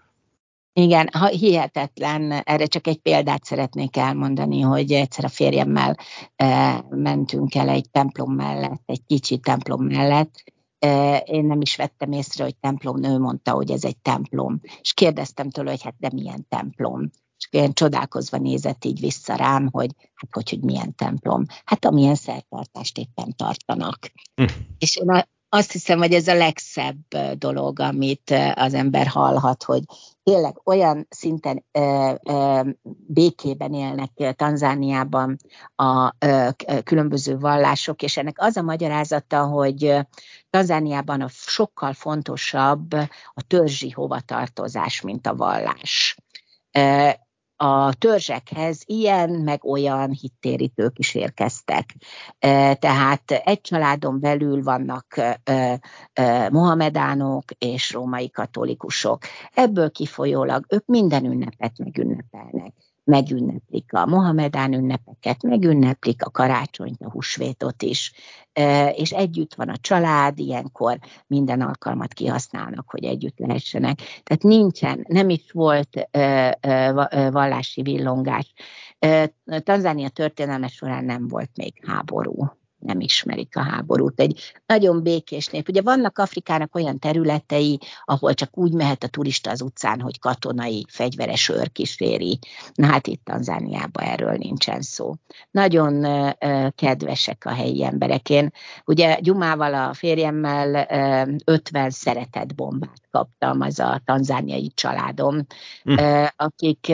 [0.73, 5.97] Igen, ha hihetetlen, erre csak egy példát szeretnék elmondani, hogy egyszer a férjemmel
[6.35, 10.43] e, mentünk el egy templom mellett, egy kicsi templom mellett,
[10.79, 14.59] e, én nem is vettem észre, hogy templom, ő mondta, hogy ez egy templom.
[14.81, 17.09] És kérdeztem tőle, hogy hát de milyen templom.
[17.49, 21.45] És csodálkozva nézett így vissza rám, hogy hát hogy, hogy milyen templom.
[21.65, 24.11] Hát amilyen szertartást éppen tartanak.
[24.35, 24.45] Hm.
[24.77, 29.83] És én a, azt hiszem, hogy ez a legszebb dolog, amit az ember hallhat, hogy
[30.23, 32.61] tényleg olyan szinten ö, ö,
[33.07, 35.37] békében élnek Tanzániában
[35.75, 36.47] a ö,
[36.83, 39.95] különböző vallások, és ennek az a magyarázata, hogy
[40.49, 42.93] Tanzániában a sokkal fontosabb
[43.33, 46.17] a törzsi hovatartozás, mint a vallás
[47.57, 51.95] a törzsekhez ilyen meg olyan hittérítők is érkeztek.
[52.79, 55.21] Tehát egy családon belül vannak
[56.51, 59.23] mohamedánok és római katolikusok.
[59.53, 62.73] Ebből kifolyólag ők minden ünnepet megünnepelnek
[63.07, 68.13] megünneplik a Mohamedán ünnepeket, megünneplik a karácsonyt, a húsvétot is,
[68.91, 73.97] és együtt van a család, ilyenkor minden alkalmat kihasználnak, hogy együtt lehessenek.
[73.97, 76.09] Tehát nincsen, nem is volt
[77.31, 78.53] vallási villongás.
[79.63, 82.51] Tanzánia történelme során nem volt még háború
[82.87, 84.19] nem ismerik a háborút.
[84.19, 85.69] Egy nagyon békés nép.
[85.69, 90.85] Ugye vannak Afrikának olyan területei, ahol csak úgy mehet a turista az utcán, hogy katonai,
[90.89, 92.39] fegyveres őr kíséri.
[92.73, 95.13] Na hát itt Tanzániában erről nincsen szó.
[95.51, 98.29] Nagyon uh, kedvesek a helyi emberek.
[98.29, 98.51] Én
[98.85, 100.87] ugye Gyumával, a férjemmel
[101.27, 105.45] uh, 50 szeretett bombát kaptam, az a tanzániai családom,
[105.83, 105.93] hm.
[105.93, 106.91] uh, akik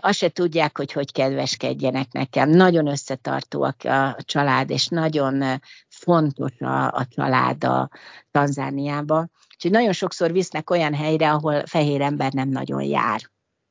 [0.00, 2.50] azt se tudják, hogy hogy kedveskedjenek nekem.
[2.50, 7.88] Nagyon összetartóak a család, és nagyon fontos a, a család a
[8.30, 9.28] Tanzániába.
[9.54, 13.20] Úgyhogy nagyon sokszor visznek olyan helyre, ahol fehér ember nem nagyon jár.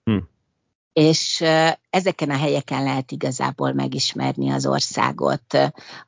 [0.04, 0.18] Hm.
[0.94, 1.44] És
[1.90, 5.54] ezeken a helyeken lehet igazából megismerni az országot.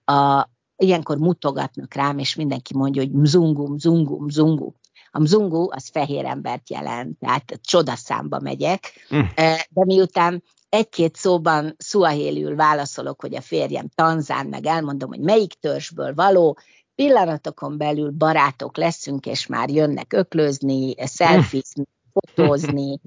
[0.06, 4.74] A, ilyenkor mutogatnak rám, és mindenki mondja, hogy mzungu, mzungu, mzungu.
[5.12, 9.20] A mzungu az fehér embert jelent, tehát csodaszámba megyek, mm.
[9.70, 16.14] de miután egy-két szóban szuahéliül válaszolok, hogy a férjem tanzán, meg elmondom, hogy melyik törzsből
[16.14, 16.58] való,
[16.96, 21.84] pillanatokon belül barátok leszünk, és már jönnek öklözni, szelfizni,
[22.14, 23.00] fotózni,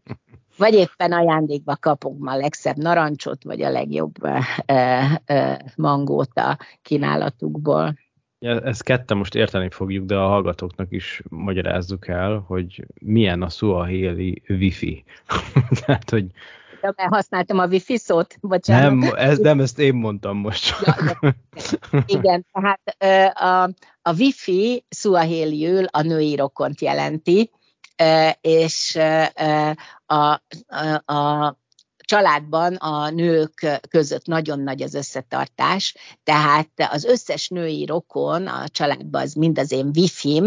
[0.57, 6.59] vagy éppen ajándékba kapunk ma a legszebb narancsot, vagy a legjobb e, e, mangót a
[6.83, 7.99] kínálatukból.
[8.45, 14.43] Ezt ketten most érteni fogjuk, de a hallgatóknak is magyarázzuk el, hogy milyen a Suaheli
[14.49, 15.05] wifi.
[15.85, 16.27] Tehát, hogy
[16.81, 18.91] de mert használtam a wifi szót, bocsánat.
[18.91, 20.75] Nem, ez, nem, ezt én mondtam most.
[20.85, 21.37] Ja,
[22.07, 22.81] igen, tehát
[23.39, 23.63] a,
[24.03, 27.51] a wifi Suaheliül a női rokont jelenti,
[28.41, 28.99] és
[30.05, 31.57] a, a, a
[32.05, 39.23] családban a nők között nagyon nagy az összetartás, tehát az összes női rokon a családban
[39.23, 40.47] az mind az én wifim,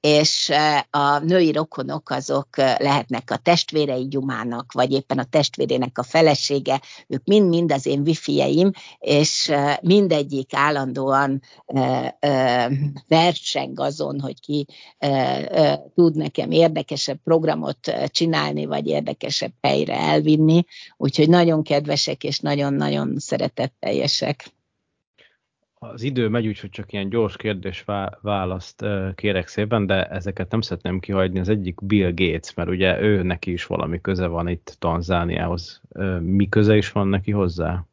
[0.00, 0.52] és
[0.90, 7.24] a női rokonok azok lehetnek a testvérei Gyumának, vagy éppen a testvérének a felesége, ők
[7.24, 11.42] mind-mind az én wifi és mindegyik állandóan
[13.08, 14.66] verseng azon, hogy ki
[15.94, 20.64] tud nekem érdekesebb programot csinálni, vagy érdekesebb helyre elvinni,
[20.96, 24.56] úgyhogy nagyon kedvesek és nagyon-nagyon szeretetteljesek
[25.78, 27.84] az idő megy, úgyhogy csak ilyen gyors kérdés
[28.20, 31.38] választ kérek szépen, de ezeket nem szeretném kihagyni.
[31.38, 35.80] Az egyik Bill Gates, mert ugye ő neki is valami köze van itt Tanzániához.
[36.20, 37.86] Mi köze is van neki hozzá?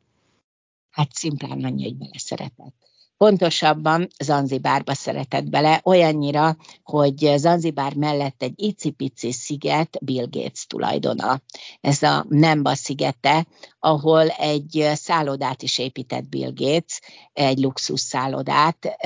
[0.90, 2.85] Hát szimplán annyi, hogy beleszeretett.
[3.18, 11.42] Pontosabban Zanzibárba szeretett bele, olyannyira, hogy Zanzibár mellett egy icipici sziget Bill Gates tulajdona.
[11.82, 13.46] Ez a Nemba szigete,
[13.80, 17.00] ahol egy szállodát is épített Bill Gates,
[17.34, 18.98] egy luxus szállodát,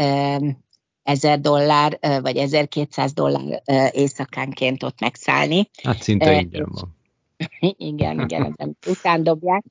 [1.03, 5.69] 1000 dollár vagy 1200 dollár éjszakánként ott megszállni.
[5.83, 6.97] Hát szinte ingyen van.
[7.77, 9.63] Igen, igen, ezen után dobják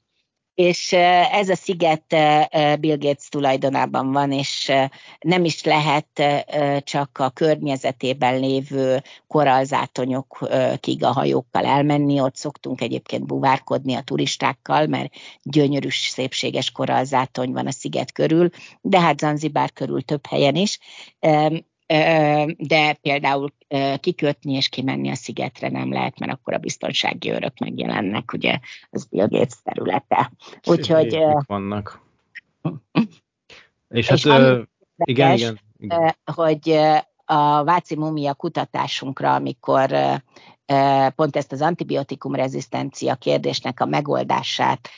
[0.59, 0.93] és
[1.33, 2.05] ez a sziget
[2.81, 4.73] Bill Gates tulajdonában van, és
[5.21, 6.23] nem is lehet
[6.85, 15.13] csak a környezetében lévő koralzátonyokig a hajókkal elmenni, ott szoktunk egyébként buvárkodni a turistákkal, mert
[15.43, 18.49] gyönyörű, szépséges koralzátony van a sziget körül,
[18.81, 20.79] de hát Zanzibár körül több helyen is
[22.57, 23.53] de például
[24.01, 28.59] kikötni és kimenni a szigetre nem lehet, mert akkor a biztonsági őrök megjelennek, ugye,
[28.91, 30.33] az Bill Gates területe.
[30.67, 31.19] Úgyhogy...
[31.47, 32.03] vannak.
[33.89, 34.63] és hát, és uh,
[34.97, 36.17] igen, igen, igen.
[36.35, 36.71] Hogy
[37.25, 39.91] a Váci mumia kutatásunkra, amikor
[41.15, 44.89] pont ezt az antibiotikum rezisztencia kérdésnek a megoldását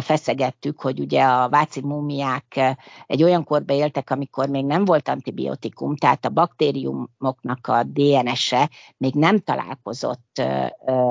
[0.00, 2.76] feszegettük, hogy ugye a váci mumiák
[3.06, 9.14] egy olyan korba éltek, amikor még nem volt antibiotikum, tehát a baktériumoknak a DNS-e még
[9.14, 10.27] nem találkozott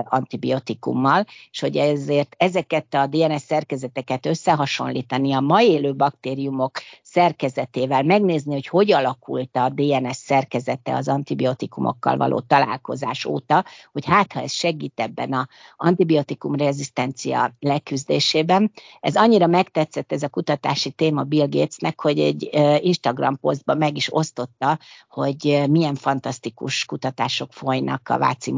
[0.04, 6.72] antibiotikummal, és hogy ezért ezeket a DNS szerkezeteket összehasonlítani a ma élő baktériumok
[7.02, 14.34] szerkezetével, megnézni, hogy hogy alakult a DNS szerkezete az antibiotikumokkal való találkozás óta, hogy hát
[14.34, 15.48] ha ez segít ebben a
[15.78, 18.72] antibiotikum rezisztencia leküzdésében.
[19.00, 22.50] Ez annyira megtetszett ez a kutatási téma Bill Gatesnek, hogy egy
[22.82, 28.52] Instagram posztban meg is osztotta, hogy milyen fantasztikus kutatások folynak a váci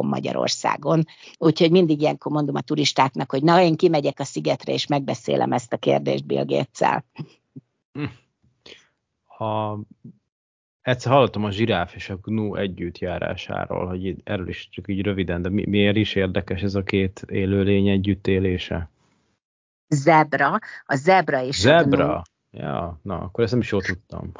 [0.00, 1.04] mumiákon Magyarországon.
[1.38, 5.72] Úgyhogy mindig ilyenkor mondom a turistáknak, hogy na, én kimegyek a szigetre, és megbeszélem ezt
[5.72, 7.04] a kérdést Bill Gates-el.
[9.38, 9.78] A,
[10.80, 15.48] egyszer hallottam a zsiráf és a gnu együttjárásáról, hogy erről is csak így röviden, de
[15.48, 18.90] mi, miért is érdekes ez a két élőlény együttélése?
[19.88, 22.04] Zebra, a zebra és zebra.
[22.04, 22.22] a gnu
[22.52, 24.32] Ja, na, akkor ezt nem is jól tudtam.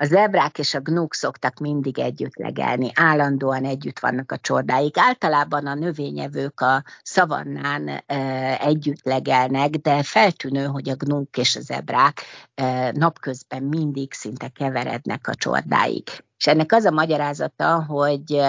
[0.00, 4.98] A zebrák és a gnúk szoktak mindig együtt legelni, állandóan együtt vannak a csordáik.
[4.98, 8.16] Általában a növényevők a szavannán e,
[8.60, 12.20] együtt legelnek, de feltűnő, hogy a gnúk és a zebrák
[12.54, 16.26] e, napközben mindig szinte keverednek a csordáik.
[16.38, 18.40] És ennek az a magyarázata, hogy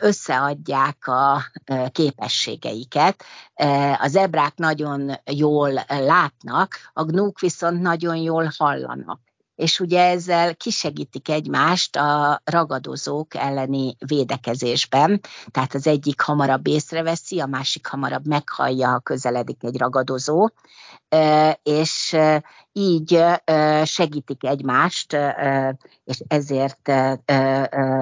[0.00, 1.42] összeadják a
[1.92, 3.24] képességeiket.
[3.98, 9.25] A zebrák nagyon jól látnak, a gnúk viszont nagyon jól hallanak
[9.56, 17.46] és ugye ezzel kisegítik egymást a ragadozók elleni védekezésben, tehát az egyik hamarabb észreveszi, a
[17.46, 20.48] másik hamarabb meghallja, ha közeledik egy ragadozó,
[21.62, 22.16] és
[22.72, 23.24] így
[23.84, 25.16] segítik egymást,
[26.04, 26.92] és ezért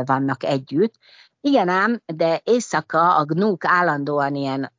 [0.04, 0.94] vannak együtt.
[1.40, 4.72] Igen ám, de éjszaka a gnúk állandóan ilyen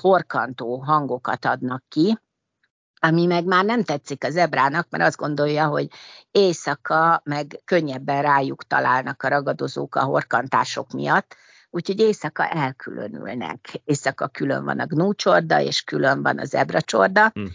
[0.00, 2.18] horkantó hangokat adnak ki,
[3.00, 5.88] ami meg már nem tetszik az ebrának, mert azt gondolja, hogy
[6.30, 11.36] éjszaka meg könnyebben rájuk találnak a ragadozók a horkantások miatt,
[11.70, 13.80] úgyhogy éjszaka elkülönülnek.
[13.84, 17.52] Éjszaka külön van a gnúcsorda, és külön van a zebracsorda, hmm.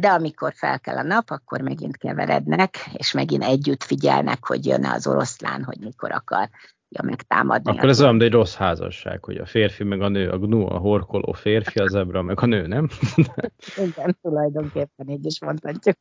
[0.00, 4.84] de amikor fel kell a nap, akkor megint keverednek, és megint együtt figyelnek, hogy jön
[4.84, 6.48] az oroszlán, hogy mikor akar
[6.92, 7.70] tudja megtámadni.
[7.70, 10.66] Akkor ez olyan, de egy rossz házasság, hogy a férfi meg a nő, a gnu,
[10.66, 12.88] a horkoló férfi, a zebra meg a nő, nem?
[13.86, 15.96] Igen, tulajdonképpen így is mondhatjuk.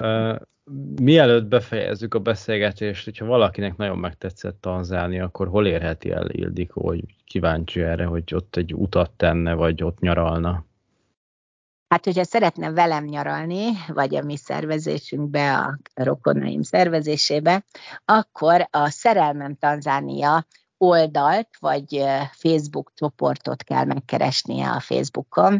[0.00, 0.36] Uh,
[1.00, 7.04] mielőtt befejezzük a beszélgetést, hogyha valakinek nagyon megtetszett Tanzánia, akkor hol érheti el Ildikó, hogy
[7.24, 10.66] kíváncsi erre, hogy ott egy utat tenne, vagy ott nyaralna?
[11.88, 17.64] Hát, hogyha szeretne velem nyaralni, vagy a mi szervezésünkbe, a rokonaim szervezésébe,
[18.04, 20.46] akkor a Szerelmem Tanzánia
[20.78, 25.58] oldalt, vagy Facebook csoportot kell megkeresnie a Facebookon.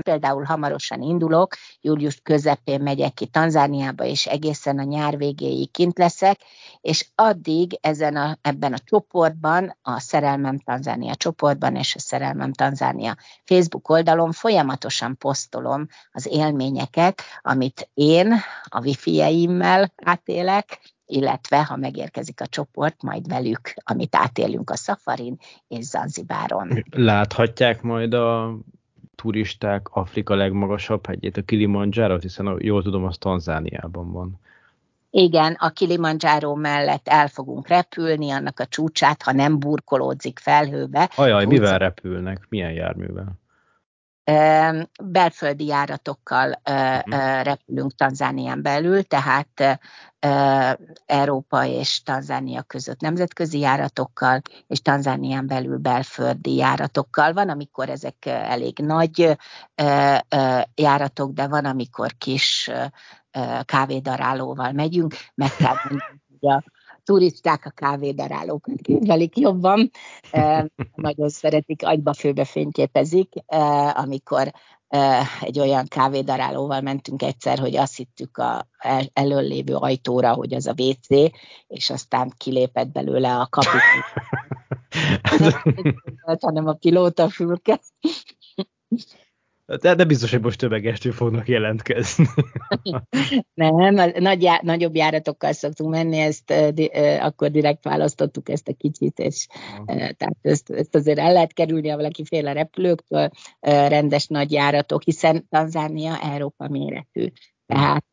[0.00, 6.40] Például hamarosan indulok, július közepén megyek ki Tanzániába, és egészen a nyár végéig kint leszek,
[6.80, 13.16] és addig ezen a, ebben a csoportban, a Szerelmem Tanzánia csoportban és a Szerelmem Tanzánia
[13.44, 20.80] Facebook oldalon folyamatosan posztolom az élményeket, amit én a wifi-jeimmel átélek,
[21.10, 25.36] illetve ha megérkezik a csoport, majd velük, amit átélünk a Szafarin
[25.68, 26.84] és Zanzibáron.
[26.90, 28.58] Láthatják majd a
[29.14, 34.40] turisták Afrika legmagasabb hegyét, a Kilimanjaro, hiszen jól tudom, az Tanzániában van.
[35.10, 41.10] Igen, a Kilimanjaro mellett el fogunk repülni, annak a csúcsát, ha nem burkolódzik felhőbe.
[41.16, 42.46] Ajaj, mivel repülnek?
[42.48, 43.39] Milyen járművel?
[45.02, 47.42] Belföldi járatokkal uh-huh.
[47.42, 49.80] repülünk Tanzánián belül, tehát
[51.06, 57.32] Európa és Tanzánia között nemzetközi járatokkal, és Tanzánián belül belföldi járatokkal.
[57.32, 59.38] Van, amikor ezek elég nagy
[60.74, 62.70] járatok, de van, amikor kis
[63.64, 66.62] kávédarálóval megyünk, meg kell mondani, hogy a
[67.10, 69.90] turisták a kávédarálókat kedvelik jobban,
[70.94, 73.34] nagyon szeretik, agyba főbe fényképezik,
[73.92, 74.52] amikor
[75.40, 78.68] egy olyan kávédarálóval mentünk egyszer, hogy azt hittük a
[79.12, 81.32] elől lévő ajtóra, hogy az a WC,
[81.66, 84.02] és aztán kilépett belőle a kapitány.
[86.40, 87.80] hanem a pilóta fülke.
[89.78, 92.26] De, de biztos, hogy most tömegestől fognak jelentkezni.
[93.54, 96.52] Nem, nagy, já, nagyobb járatokkal szoktunk menni, ezt
[97.20, 99.46] akkor direkt választottuk ezt a kicsit, és
[99.86, 105.02] tehát ezt, ezt azért el lehet kerülni, ha valaki fél a repülőktől, rendes nagy járatok,
[105.02, 107.26] hiszen Tanzánia Európa méretű.
[107.66, 108.04] Tehát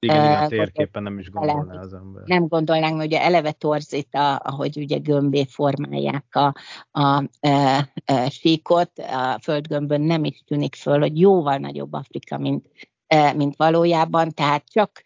[0.00, 2.22] igen, uh, a térképen nem is gondolná az ember.
[2.26, 6.54] Nem gondolnánk, hogy ugye eleve torzít, ahogy ugye gömbé formálják a,
[6.90, 12.68] a, a, a síkot, a földgömbön nem is tűnik föl, hogy jóval nagyobb Afrika, mint
[13.36, 15.02] mint valójában, tehát csak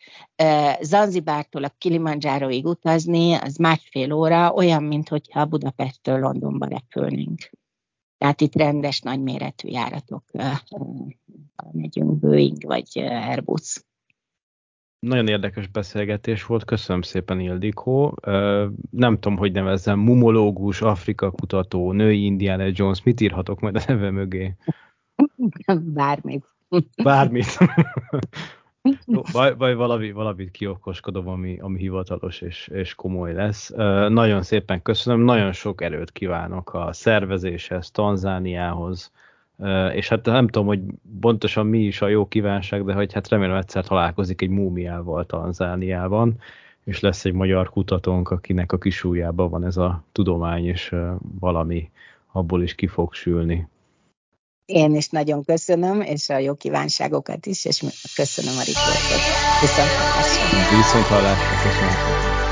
[0.81, 7.51] Zanzibártól a Kilimanjároig utazni, az másfél óra, olyan, mint hogyha Budapesttől Londonba repülnénk.
[8.19, 10.25] Tehát itt rendes, nagyméretű járatok
[11.73, 13.85] megyünk, Boeing vagy Airbus.
[15.05, 18.17] Nagyon érdekes beszélgetés volt, köszönöm szépen Ildikó.
[18.91, 24.11] Nem tudom, hogy nevezzem, mumológus, Afrika kutató, női Indiana Jones, mit írhatok majd a neve
[24.11, 24.55] mögé?
[25.95, 26.45] Bármit.
[27.03, 27.59] Bármit.
[29.59, 33.71] vagy valami, valamit kiokoskodom, ami, ami hivatalos és, és komoly lesz.
[34.09, 39.13] Nagyon szépen köszönöm, nagyon sok erőt kívánok a szervezéshez, Tanzániához,
[39.93, 40.81] és hát nem tudom, hogy
[41.21, 46.39] pontosan mi is a jó kívánság, de hogy hát remélem egyszer találkozik egy múmiával Tanzániában,
[46.85, 50.95] és lesz egy magyar kutatónk, akinek a kisújában van ez a tudomány, és
[51.41, 51.91] valami
[52.33, 53.69] abból is ki fog sülni.
[54.67, 57.83] Én is nagyon köszönöm, és a jó kívánságokat is, és
[58.15, 59.23] köszönöm a riportot.
[59.61, 60.77] Viszont hallásra.
[60.77, 61.63] Viszont hallásra.
[61.63, 62.44] Köszönöm.